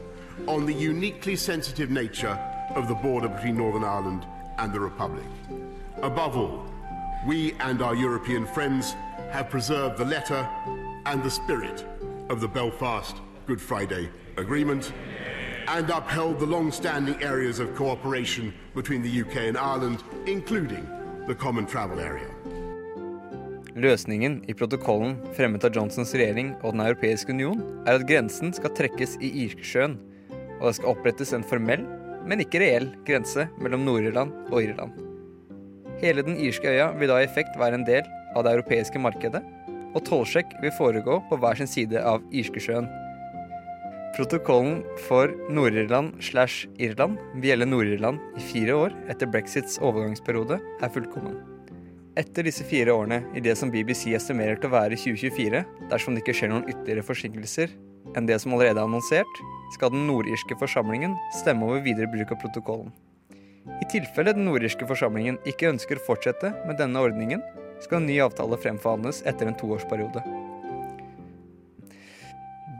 on 0.47 0.65
the 0.65 0.73
uniquely 0.73 1.35
sensitive 1.35 1.91
nature 1.91 2.39
of 2.73 2.87
the 2.87 2.95
border 2.95 3.27
between 3.27 3.57
Northern 3.57 3.83
Ireland 3.83 4.25
and 4.57 4.73
the 4.73 4.79
Republic. 4.79 5.25
Above 6.01 6.35
all, 6.35 6.65
we 7.27 7.53
and 7.59 7.83
our 7.83 7.93
European 7.93 8.47
friends 8.47 8.95
have 9.29 9.51
preserved 9.51 9.99
the 9.99 10.05
letter 10.05 10.49
and 11.05 11.21
the 11.21 11.29
spirit 11.29 11.85
of 12.29 12.41
the 12.41 12.47
Belfast 12.47 13.15
Good 13.45 13.61
Friday 13.61 14.09
Agreement 14.37 14.91
and 15.67 15.87
upheld 15.91 16.39
the 16.39 16.47
long 16.47 16.71
standing 16.71 17.21
areas 17.21 17.59
of 17.59 17.75
cooperation 17.75 18.55
between 18.73 19.03
the 19.03 19.21
UK 19.21 19.35
and 19.35 19.55
Ireland, 19.55 20.03
including 20.25 20.87
Løsningen 23.79 24.33
i 24.51 24.53
protokollen 24.53 25.13
fremmet 25.37 25.63
av 25.63 25.71
Johnsons 25.73 26.11
regjering 26.19 26.49
og 26.59 26.73
Den 26.75 26.83
europeiske 26.83 27.31
union 27.31 27.61
er 27.87 27.95
at 27.95 28.03
grensen 28.09 28.51
skal 28.53 28.73
trekkes 28.75 29.15
i 29.23 29.29
Irskesjøen, 29.45 29.95
og 30.59 30.65
det 30.67 30.73
skal 30.77 30.91
opprettes 30.91 31.31
en 31.33 31.45
formell, 31.47 31.85
men 32.27 32.43
ikke 32.43 32.59
reell, 32.59 32.89
grense 33.07 33.47
mellom 33.63 33.85
Nord-Irland 33.87 34.35
og 34.51 34.59
Irland. 34.65 34.99
Hele 36.03 36.25
den 36.27 36.35
irske 36.43 36.67
øya 36.67 36.91
vil 36.99 37.11
da 37.13 37.21
i 37.21 37.27
effekt 37.29 37.55
være 37.59 37.79
en 37.79 37.87
del 37.87 38.03
av 38.35 38.43
det 38.43 38.57
europeiske 38.57 38.99
markedet, 38.99 39.41
og 39.93 40.03
tollsjekk 40.09 40.57
vil 40.59 40.75
foregå 40.75 41.21
på 41.29 41.39
hver 41.39 41.55
sin 41.61 41.71
side 41.71 42.03
av 42.03 42.19
Irskesjøen. 42.35 42.91
Protokollen 44.13 44.83
for 45.07 45.31
Nord-Irland 45.49 46.21
slash 46.21 46.67
Irland 46.77 47.17
vil 47.33 47.47
gjelde 47.49 47.65
Nord-Irland 47.65 48.19
i 48.37 48.43
fire 48.45 48.75
år 48.77 48.93
etter 49.09 49.25
brexits 49.25 49.79
overgangsperiode 49.81 50.59
er 50.61 50.91
fullkommen. 50.93 51.39
Etter 52.21 52.45
disse 52.45 52.61
fire 52.69 52.93
årene 52.93 53.23
i 53.33 53.41
det 53.41 53.55
som 53.57 53.71
BBC 53.73 54.11
estimerer 54.13 54.61
til 54.61 54.69
å 54.69 54.75
være 54.75 54.99
2024, 55.01 55.63
dersom 55.89 56.13
det 56.13 56.21
ikke 56.21 56.37
skjer 56.37 56.53
noen 56.53 56.69
ytterligere 56.69 57.07
forsinkelser 57.07 57.73
enn 58.13 58.29
det 58.29 58.37
som 58.43 58.53
allerede 58.53 58.77
er 58.77 58.85
annonsert, 58.85 59.41
skal 59.73 59.89
den 59.95 60.05
nordirske 60.05 60.59
forsamlingen 60.61 61.17
stemme 61.39 61.65
over 61.65 61.81
videre 61.81 62.11
bruk 62.13 62.37
av 62.37 62.43
protokollen. 62.45 62.93
I 63.81 63.89
tilfelle 63.89 64.37
den 64.37 64.45
nordirske 64.45 64.85
forsamlingen 64.85 65.41
ikke 65.49 65.73
ønsker 65.73 65.97
å 65.97 66.05
fortsette 66.05 66.53
med 66.67 66.77
denne 66.77 67.01
ordningen, 67.01 67.41
skal 67.81 68.03
en 68.03 68.11
ny 68.13 68.21
avtale 68.21 68.61
fremforhandles 68.61 69.25
etter 69.25 69.49
en 69.49 69.57
toårsperiode. 69.57 70.21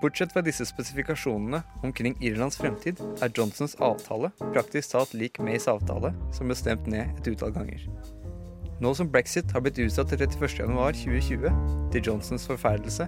Bortsett 0.04 0.34
fra 0.36 0.42
disse 0.44 0.66
spesifikasjonene 0.68 1.62
omkring 1.84 2.18
Irlands 2.20 2.58
fremtid, 2.60 3.00
er 3.24 3.32
Johnsons 3.32 3.78
avtale 3.80 4.34
praktisk 4.42 4.92
talt 4.92 5.14
lik 5.16 5.40
Mays 5.40 5.70
avtale, 5.72 6.12
som 6.36 6.52
ble 6.52 6.58
stemt 6.60 6.90
ned 6.92 7.14
et 7.22 7.30
utall 7.32 7.54
ganger. 7.56 7.86
Nå 8.84 8.92
som 9.00 9.08
brexit 9.08 9.54
har 9.56 9.64
blitt 9.64 9.80
utsatt 9.80 10.12
til 10.12 10.26
31.1.2020, 10.26 11.56
til 11.94 12.04
Johnsons 12.04 12.50
forferdelse, 12.52 13.08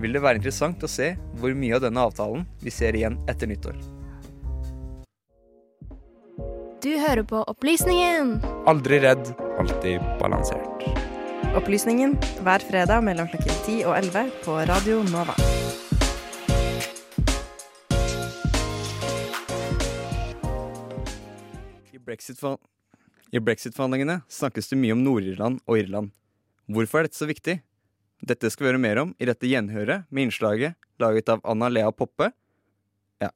vil 0.00 0.16
det 0.16 0.24
være 0.24 0.40
interessant 0.40 0.80
å 0.80 0.88
se 0.88 1.10
hvor 1.42 1.52
mye 1.52 1.76
av 1.76 1.84
denne 1.84 2.06
avtalen 2.08 2.48
vi 2.64 2.72
ser 2.72 2.96
igjen 2.96 3.20
etter 3.28 3.52
nyttår. 3.52 3.76
Du 6.80 6.92
hører 7.04 7.24
på 7.28 7.44
Opplysningen. 7.52 8.38
Aldri 8.70 9.02
redd, 9.04 9.34
alltid 9.60 10.00
balansert. 10.22 10.88
Opplysningen 11.58 12.16
hver 12.46 12.64
fredag 12.64 13.04
mellom 13.04 13.28
klokken 13.28 13.56
10 13.66 13.80
og 13.90 13.96
11 13.98 14.36
på 14.46 14.60
Radio 14.72 15.02
Nova. 15.12 15.36
I 22.08 23.40
brexit-forhandlingene 23.44 24.22
snakkes 24.32 24.70
det 24.70 24.78
mye 24.80 24.94
om 24.96 25.02
Nord-Irland 25.04 25.60
og 25.68 25.78
Irland. 25.78 26.12
Hvorfor 26.68 27.02
er 27.02 27.08
dette 27.08 27.20
så 27.20 27.28
viktig? 27.28 27.58
Dette 28.24 28.50
skal 28.50 28.64
vi 28.64 28.70
høre 28.72 28.82
mer 28.82 29.00
om 29.04 29.14
i 29.20 29.28
dette 29.28 29.46
gjenhøret 29.46 30.08
med 30.10 30.28
innslaget 30.28 30.74
laget 30.98 31.28
av 31.28 31.40
Anna 31.44 31.68
Lea 31.70 31.90
Poppe. 31.92 32.30
Ja. 33.22 33.30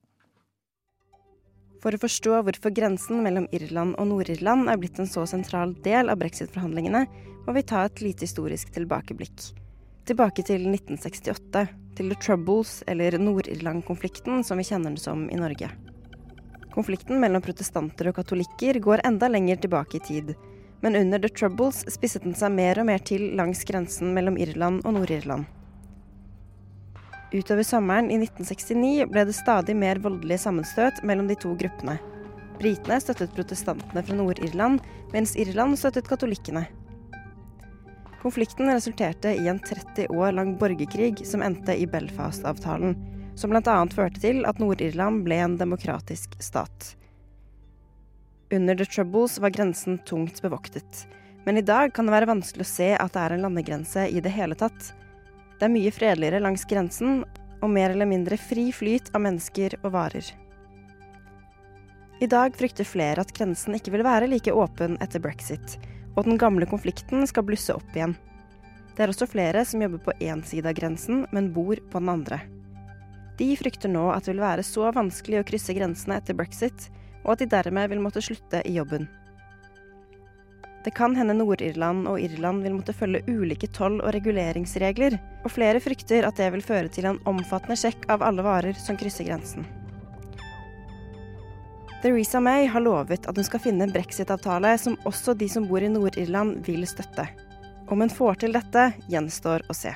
For 1.82 1.94
å 1.94 2.00
forstå 2.02 2.40
hvorfor 2.46 2.74
grensen 2.74 3.22
mellom 3.22 3.46
Irland 3.54 3.94
og 4.00 4.08
Nord-Irland 4.10 4.70
er 4.72 4.80
blitt 4.80 4.98
en 5.02 5.10
så 5.10 5.26
sentral 5.28 5.76
del 5.86 6.10
av 6.10 6.18
brexit-forhandlingene, 6.24 7.04
må 7.46 7.54
vi 7.56 7.66
ta 7.66 7.84
et 7.86 8.02
lite 8.02 8.26
historisk 8.26 8.72
tilbakeblikk. 8.74 9.52
Tilbake 10.08 10.42
til 10.46 10.66
1968, 10.66 11.68
til 11.94 12.10
The 12.10 12.18
Troubles, 12.24 12.80
eller 12.90 13.18
Nord-Irland-konflikten 13.20 14.42
som 14.46 14.58
vi 14.58 14.66
kjenner 14.66 14.94
den 14.94 15.02
som 15.02 15.28
i 15.30 15.38
Norge. 15.38 15.70
Konflikten 16.72 17.20
mellom 17.20 17.42
protestanter 17.44 18.08
og 18.08 18.16
katolikker 18.16 18.78
går 18.80 19.02
enda 19.04 19.28
lenger 19.28 19.60
tilbake 19.60 19.98
i 19.98 20.04
tid, 20.06 20.34
men 20.80 20.96
under 20.96 21.20
The 21.20 21.28
Troubles 21.28 21.82
spisset 21.92 22.24
den 22.24 22.36
seg 22.38 22.54
mer 22.54 22.80
og 22.80 22.88
mer 22.88 23.02
til 23.04 23.28
langs 23.36 23.60
grensen 23.68 24.14
mellom 24.16 24.38
Irland 24.40 24.80
og 24.86 24.96
Nord-Irland. 24.96 25.44
Utover 27.32 27.64
sommeren 27.64 28.10
i 28.12 28.18
1969 28.20 29.06
ble 29.12 29.26
det 29.28 29.36
stadig 29.36 29.76
mer 29.76 30.00
voldelige 30.04 30.42
sammenstøt 30.42 31.00
mellom 31.08 31.28
de 31.28 31.36
to 31.40 31.54
gruppene. 31.60 31.98
Britene 32.60 32.98
støttet 33.00 33.32
protestantene 33.36 34.02
fra 34.04 34.16
Nord-Irland, 34.16 34.80
mens 35.12 35.36
Irland 35.40 35.78
støttet 35.80 36.08
katolikkene. 36.08 36.66
Konflikten 38.22 38.68
resulterte 38.70 39.32
i 39.34 39.48
en 39.50 39.60
30 39.60 40.12
år 40.14 40.36
lang 40.36 40.54
borgerkrig 40.60 41.24
som 41.26 41.42
endte 41.42 41.74
i 41.76 41.88
Belfast-avtalen, 41.90 42.94
som 43.34 43.52
bl.a. 43.52 43.76
førte 43.94 44.20
til 44.22 44.42
at 44.48 44.60
Nord-Irland 44.62 45.22
ble 45.26 45.38
en 45.44 45.56
demokratisk 45.60 46.36
stat. 46.42 46.94
Under 48.52 48.76
The 48.76 48.86
Troubles 48.86 49.38
var 49.40 49.54
grensen 49.54 49.98
tungt 50.04 50.42
bevoktet, 50.42 51.06
men 51.44 51.56
i 51.56 51.64
dag 51.64 51.94
kan 51.94 52.06
det 52.06 52.14
være 52.14 52.28
vanskelig 52.28 52.66
å 52.66 52.72
se 52.72 52.90
at 52.96 53.14
det 53.14 53.22
er 53.22 53.36
en 53.36 53.46
landegrense 53.46 54.04
i 54.08 54.20
det 54.20 54.34
hele 54.34 54.58
tatt. 54.58 54.92
Det 55.58 55.66
er 55.66 55.72
mye 55.72 55.94
fredeligere 55.94 56.42
langs 56.42 56.66
grensen, 56.68 57.22
og 57.62 57.70
mer 57.70 57.94
eller 57.94 58.08
mindre 58.10 58.36
fri 58.36 58.70
flyt 58.74 59.12
av 59.14 59.22
mennesker 59.22 59.78
og 59.82 59.92
varer. 59.94 60.26
I 62.22 62.28
dag 62.30 62.54
frykter 62.58 62.86
flere 62.86 63.22
at 63.22 63.32
grensen 63.34 63.74
ikke 63.78 63.94
vil 63.94 64.04
være 64.06 64.28
like 64.30 64.52
åpen 64.54 64.98
etter 65.02 65.22
brexit, 65.22 65.78
og 66.12 66.22
at 66.22 66.28
den 66.28 66.38
gamle 66.38 66.68
konflikten 66.70 67.24
skal 67.26 67.46
blusse 67.46 67.74
opp 67.74 67.96
igjen. 67.96 68.14
Det 68.92 69.06
er 69.06 69.10
også 69.10 69.30
flere 69.30 69.64
som 69.66 69.82
jobber 69.82 70.02
på 70.04 70.14
én 70.20 70.42
side 70.46 70.68
av 70.68 70.76
grensen, 70.76 71.24
men 71.32 71.50
bor 71.54 71.80
på 71.90 72.02
den 72.02 72.12
andre. 72.12 72.42
De 73.38 73.48
frykter 73.56 73.90
nå 73.92 74.08
at 74.12 74.26
det 74.26 74.34
vil 74.34 74.44
være 74.44 74.64
så 74.66 74.90
vanskelig 74.94 75.40
å 75.40 75.46
krysse 75.48 75.74
grensene 75.76 76.18
etter 76.20 76.36
brexit, 76.36 76.88
og 77.24 77.34
at 77.34 77.42
de 77.42 77.50
dermed 77.54 77.90
vil 77.92 78.02
måtte 78.02 78.22
slutte 78.24 78.62
i 78.68 78.76
jobben. 78.76 79.08
Det 80.82 80.90
kan 80.90 81.14
hende 81.14 81.36
Nord-Irland 81.38 82.08
og 82.10 82.18
Irland 82.18 82.64
vil 82.66 82.74
måtte 82.74 82.94
følge 82.96 83.22
ulike 83.30 83.68
toll- 83.70 84.00
og 84.02 84.10
reguleringsregler, 84.16 85.14
og 85.44 85.54
flere 85.54 85.80
frykter 85.80 86.26
at 86.26 86.40
det 86.40 86.48
vil 86.56 86.64
føre 86.66 86.90
til 86.90 87.06
en 87.06 87.20
omfattende 87.30 87.78
sjekk 87.78 88.08
av 88.10 88.24
alle 88.26 88.42
varer 88.42 88.74
som 88.74 88.98
krysser 88.98 89.28
grensen. 89.30 89.68
Theresa 92.02 92.40
May 92.42 92.66
har 92.66 92.82
lovet 92.82 93.28
at 93.30 93.36
hun 93.38 93.46
skal 93.46 93.62
finne 93.62 93.86
en 93.86 93.94
brexit-avtale 93.94 94.74
som 94.82 94.98
også 95.06 95.36
de 95.38 95.46
som 95.46 95.68
bor 95.70 95.86
i 95.86 95.90
Nord-Irland 95.92 96.64
vil 96.66 96.82
støtte. 96.90 97.28
Om 97.86 98.02
hun 98.02 98.10
får 98.10 98.42
til 98.42 98.58
dette, 98.58 98.90
gjenstår 99.06 99.62
å 99.70 99.76
se. 99.76 99.94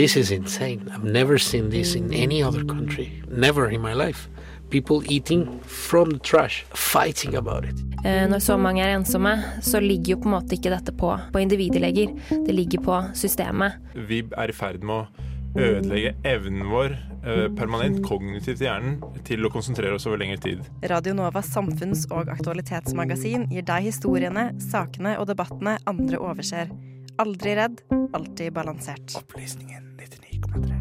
This 0.00 0.16
is 0.16 0.30
insane. 0.30 0.80
I've 0.94 1.04
never 1.04 1.38
seen 1.38 1.68
this 1.70 1.94
in 1.94 2.12
any 2.14 2.42
other 2.42 2.64
country. 2.64 3.22
Never 3.28 3.68
in 3.68 3.82
my 3.82 3.92
life. 3.92 4.28
People 4.70 5.02
eating 5.12 5.60
from 5.66 6.10
the 6.10 6.18
trash, 6.18 6.64
fighting 6.72 7.34
about 7.34 7.64
it. 7.64 7.74
Eh, 8.04 8.26
Når 8.28 8.38
så 8.38 8.56
mange 8.56 8.80
er 8.82 8.96
ensomme, 8.96 9.34
så 9.62 9.80
ligger 9.80 10.14
jo 10.14 10.16
på 10.22 10.30
en 10.30 10.34
måte 10.38 10.56
ikke 10.56 10.72
dette 10.72 10.92
på, 10.96 11.10
på 11.32 11.38
individet 11.42 11.82
lenger. 11.82 12.14
Det 12.46 12.54
ligger 12.54 12.80
på 12.80 13.00
systemet. 13.14 13.76
Vi 14.08 14.22
er 14.36 14.48
i 14.48 14.56
ferd 14.56 14.80
med 14.80 14.94
å 14.94 15.60
ødelegge 15.60 16.14
evnen 16.24 16.70
vår 16.70 16.94
eh, 16.94 17.48
permanent 17.58 18.00
kognitivt 18.06 18.62
i 18.62 18.70
hjernen 18.70 19.02
til 19.26 19.44
å 19.44 19.50
konsentrere 19.52 19.98
oss 19.98 20.06
over 20.08 20.22
lengre 20.22 20.40
tid. 20.40 20.62
Radio 20.88 21.12
Novas 21.18 21.50
samfunns- 21.52 22.06
og 22.08 22.30
aktualitetsmagasin 22.32 23.50
gir 23.52 23.68
deg 23.68 23.90
historiene, 23.90 24.52
sakene 24.70 25.18
og 25.20 25.28
debattene 25.28 25.76
andre 25.90 26.22
overser. 26.22 26.72
Aldri 27.18 27.54
redd, 27.56 27.80
alltid 28.12 28.52
balansert. 28.52 29.16
Opplysningen 29.16 29.96
99,3. 29.98 30.76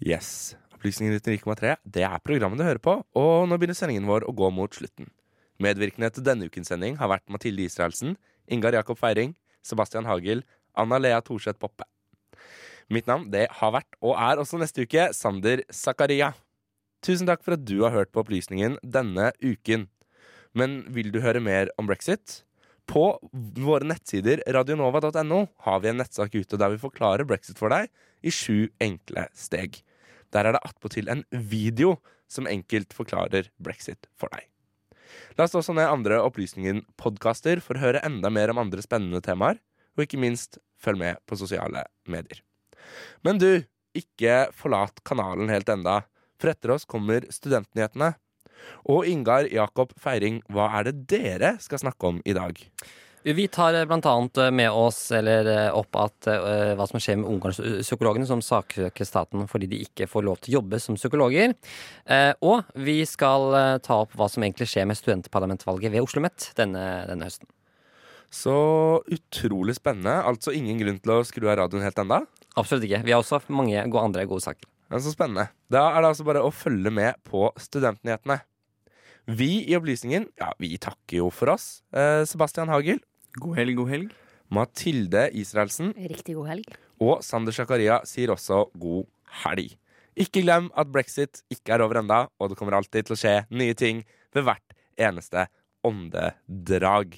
Yes. 0.00 0.56
Opplysningen 0.74 1.14
99,3 1.20 1.76
det 1.84 2.02
er 2.04 2.18
programmet 2.24 2.58
du 2.58 2.64
hører 2.66 2.82
på, 2.82 2.98
og 3.16 3.48
nå 3.48 3.56
begynner 3.56 3.78
sendingen 3.78 4.08
vår 4.10 4.26
å 4.28 4.34
gå 4.36 4.50
mot 4.52 4.74
slutten. 4.74 5.08
Medvirkende 5.62 6.10
til 6.12 6.26
denne 6.26 6.50
ukens 6.50 6.68
sending 6.72 6.98
har 6.98 7.08
vært 7.14 7.30
Mathilde 7.30 7.64
Israelsen, 7.64 8.18
Ingar 8.50 8.74
Jakob 8.76 8.98
Feiring, 9.00 9.36
Sebastian 9.64 10.04
Hagel, 10.10 10.42
Anna 10.76 10.98
Lea 11.00 11.22
Thorseth 11.24 11.60
Poppe. 11.62 11.86
Mitt 12.92 13.08
navn 13.08 13.30
det 13.32 13.46
har 13.60 13.72
vært, 13.72 13.96
og 14.04 14.18
er 14.20 14.40
også 14.42 14.60
neste 14.60 14.84
uke, 14.84 15.08
Sander 15.16 15.64
Zakaria. 15.72 16.34
Tusen 17.04 17.28
takk 17.28 17.44
for 17.44 17.56
at 17.56 17.64
du 17.64 17.78
har 17.84 17.94
hørt 17.96 18.12
på 18.12 18.20
Opplysningen 18.24 18.76
denne 18.84 19.32
uken. 19.40 19.88
Men 20.54 20.82
vil 20.92 21.10
du 21.12 21.22
høre 21.24 21.40
mer 21.42 21.72
om 21.80 21.88
brexit? 21.88 22.43
På 22.86 23.18
våre 23.32 23.88
nettsider 23.88 24.42
radionova.no 24.54 25.40
har 25.66 25.80
vi 25.80 25.90
en 25.90 26.00
nettsak 26.02 26.34
ute 26.36 26.58
der 26.60 26.74
vi 26.74 26.82
forklarer 26.82 27.26
brexit 27.28 27.60
for 27.60 27.72
deg 27.72 27.88
i 28.24 28.32
sju 28.32 28.68
enkle 28.82 29.26
steg. 29.36 29.80
Der 30.34 30.48
er 30.48 30.56
det 30.56 30.64
attpåtil 30.66 31.08
en 31.12 31.24
video 31.30 31.96
som 32.30 32.48
enkelt 32.50 32.94
forklarer 32.96 33.50
brexit 33.62 34.08
for 34.18 34.32
deg. 34.34 34.48
Last 35.38 35.56
også 35.58 35.74
ned 35.76 35.90
andre 35.90 36.20
opplysningen-podkaster 36.26 37.62
for 37.62 37.78
å 37.78 37.84
høre 37.84 38.02
enda 38.06 38.30
mer 38.32 38.52
om 38.52 38.60
andre 38.62 38.82
spennende 38.84 39.22
temaer, 39.24 39.60
og 39.94 40.06
ikke 40.06 40.20
minst 40.20 40.58
følg 40.80 41.00
med 41.00 41.22
på 41.28 41.38
sosiale 41.38 41.84
medier. 42.10 42.42
Men 43.26 43.38
du, 43.40 43.64
ikke 43.94 44.48
forlat 44.54 45.00
kanalen 45.06 45.52
helt 45.52 45.70
enda, 45.70 46.02
for 46.40 46.50
etter 46.50 46.74
oss 46.74 46.86
kommer 46.88 47.26
Studentnyhetene. 47.30 48.14
Og 48.90 49.08
Ingar 49.08 49.48
Jakob 49.52 49.94
Feiring, 50.00 50.42
hva 50.52 50.70
er 50.78 50.90
det 50.90 51.06
dere 51.10 51.56
skal 51.62 51.82
snakke 51.82 52.12
om 52.12 52.20
i 52.24 52.36
dag? 52.36 52.60
Vi 53.24 53.48
tar 53.48 53.86
bl.a. 53.88 54.50
med 54.50 54.70
oss 54.70 55.12
eller 55.16 55.46
eh, 55.48 55.70
opp 55.72 55.96
at 55.96 56.26
uh, 56.28 56.74
hva 56.76 56.84
som 56.84 57.00
skjer 57.00 57.22
med 57.22 57.30
ungdomspsykologene 57.30 58.28
som 58.28 58.42
saksøker 58.44 59.08
staten 59.08 59.46
fordi 59.48 59.70
de 59.70 59.78
ikke 59.86 60.04
får 60.12 60.26
lov 60.26 60.42
til 60.42 60.52
å 60.52 60.58
jobbe 60.58 60.80
som 60.82 60.98
psykologer. 60.98 61.54
Uh, 62.04 62.36
og 62.44 62.68
vi 62.76 62.98
skal 63.08 63.48
uh, 63.56 63.78
ta 63.80 64.02
opp 64.04 64.12
hva 64.12 64.28
som 64.28 64.44
egentlig 64.44 64.68
skjer 64.68 64.84
med 64.90 65.00
studentparlamentvalget 65.00 65.94
ved 65.94 66.04
Oslo 66.04 66.20
OsloMet 66.20 66.50
denne, 66.60 66.84
denne 67.08 67.30
høsten. 67.30 67.48
Så 68.28 68.58
utrolig 69.08 69.78
spennende. 69.78 70.18
Altså 70.28 70.52
ingen 70.52 70.84
grunn 70.84 71.00
til 71.00 71.16
å 71.16 71.22
skru 71.24 71.48
av 71.48 71.62
radioen 71.62 71.86
helt 71.86 72.04
enda? 72.04 72.20
Absolutt 72.60 72.84
ikke. 72.84 73.06
Vi 73.08 73.16
har 73.16 73.24
også 73.24 73.40
mange 73.48 73.88
andre 73.88 74.28
gode 74.28 74.44
saker. 74.44 74.68
Ja, 74.94 75.00
så 75.02 75.10
spennende. 75.10 75.48
Da 75.66 75.88
er 75.90 76.04
det 76.04 76.10
altså 76.12 76.22
bare 76.22 76.42
å 76.46 76.52
følge 76.54 76.90
med 76.94 77.16
på 77.26 77.48
Studentnyhetene. 77.58 78.36
Vi 79.26 79.64
i 79.66 79.74
Opplysningen, 79.74 80.28
ja, 80.38 80.52
vi 80.62 80.76
takker 80.78 81.18
jo 81.18 81.30
for 81.34 81.50
oss. 81.50 81.80
Eh, 81.90 82.22
Sebastian 82.30 82.70
Hagel. 82.70 83.00
God 83.34 83.58
helg, 83.58 83.74
god 83.80 83.90
helg. 83.90 84.12
Mathilde 84.54 85.24
Israelsen. 85.34 85.90
Riktig 85.98 86.36
god 86.38 86.52
helg. 86.52 86.76
Og 87.02 87.24
Sander 87.26 87.56
Zakaria 87.56 87.98
sier 88.06 88.30
også 88.30 88.68
god 88.78 89.08
helg. 89.42 89.74
Ikke 90.14 90.44
glem 90.44 90.70
at 90.78 90.94
brexit 90.94 91.42
ikke 91.50 91.74
er 91.74 91.82
over 91.82 91.98
enda, 91.98 92.28
og 92.38 92.52
det 92.52 92.60
kommer 92.60 92.78
alltid 92.78 93.08
til 93.08 93.16
å 93.16 93.18
skje 93.18 93.34
nye 93.50 93.74
ting 93.74 94.06
ved 94.30 94.46
hvert 94.46 94.78
eneste 94.94 95.48
åndedrag. 95.82 97.10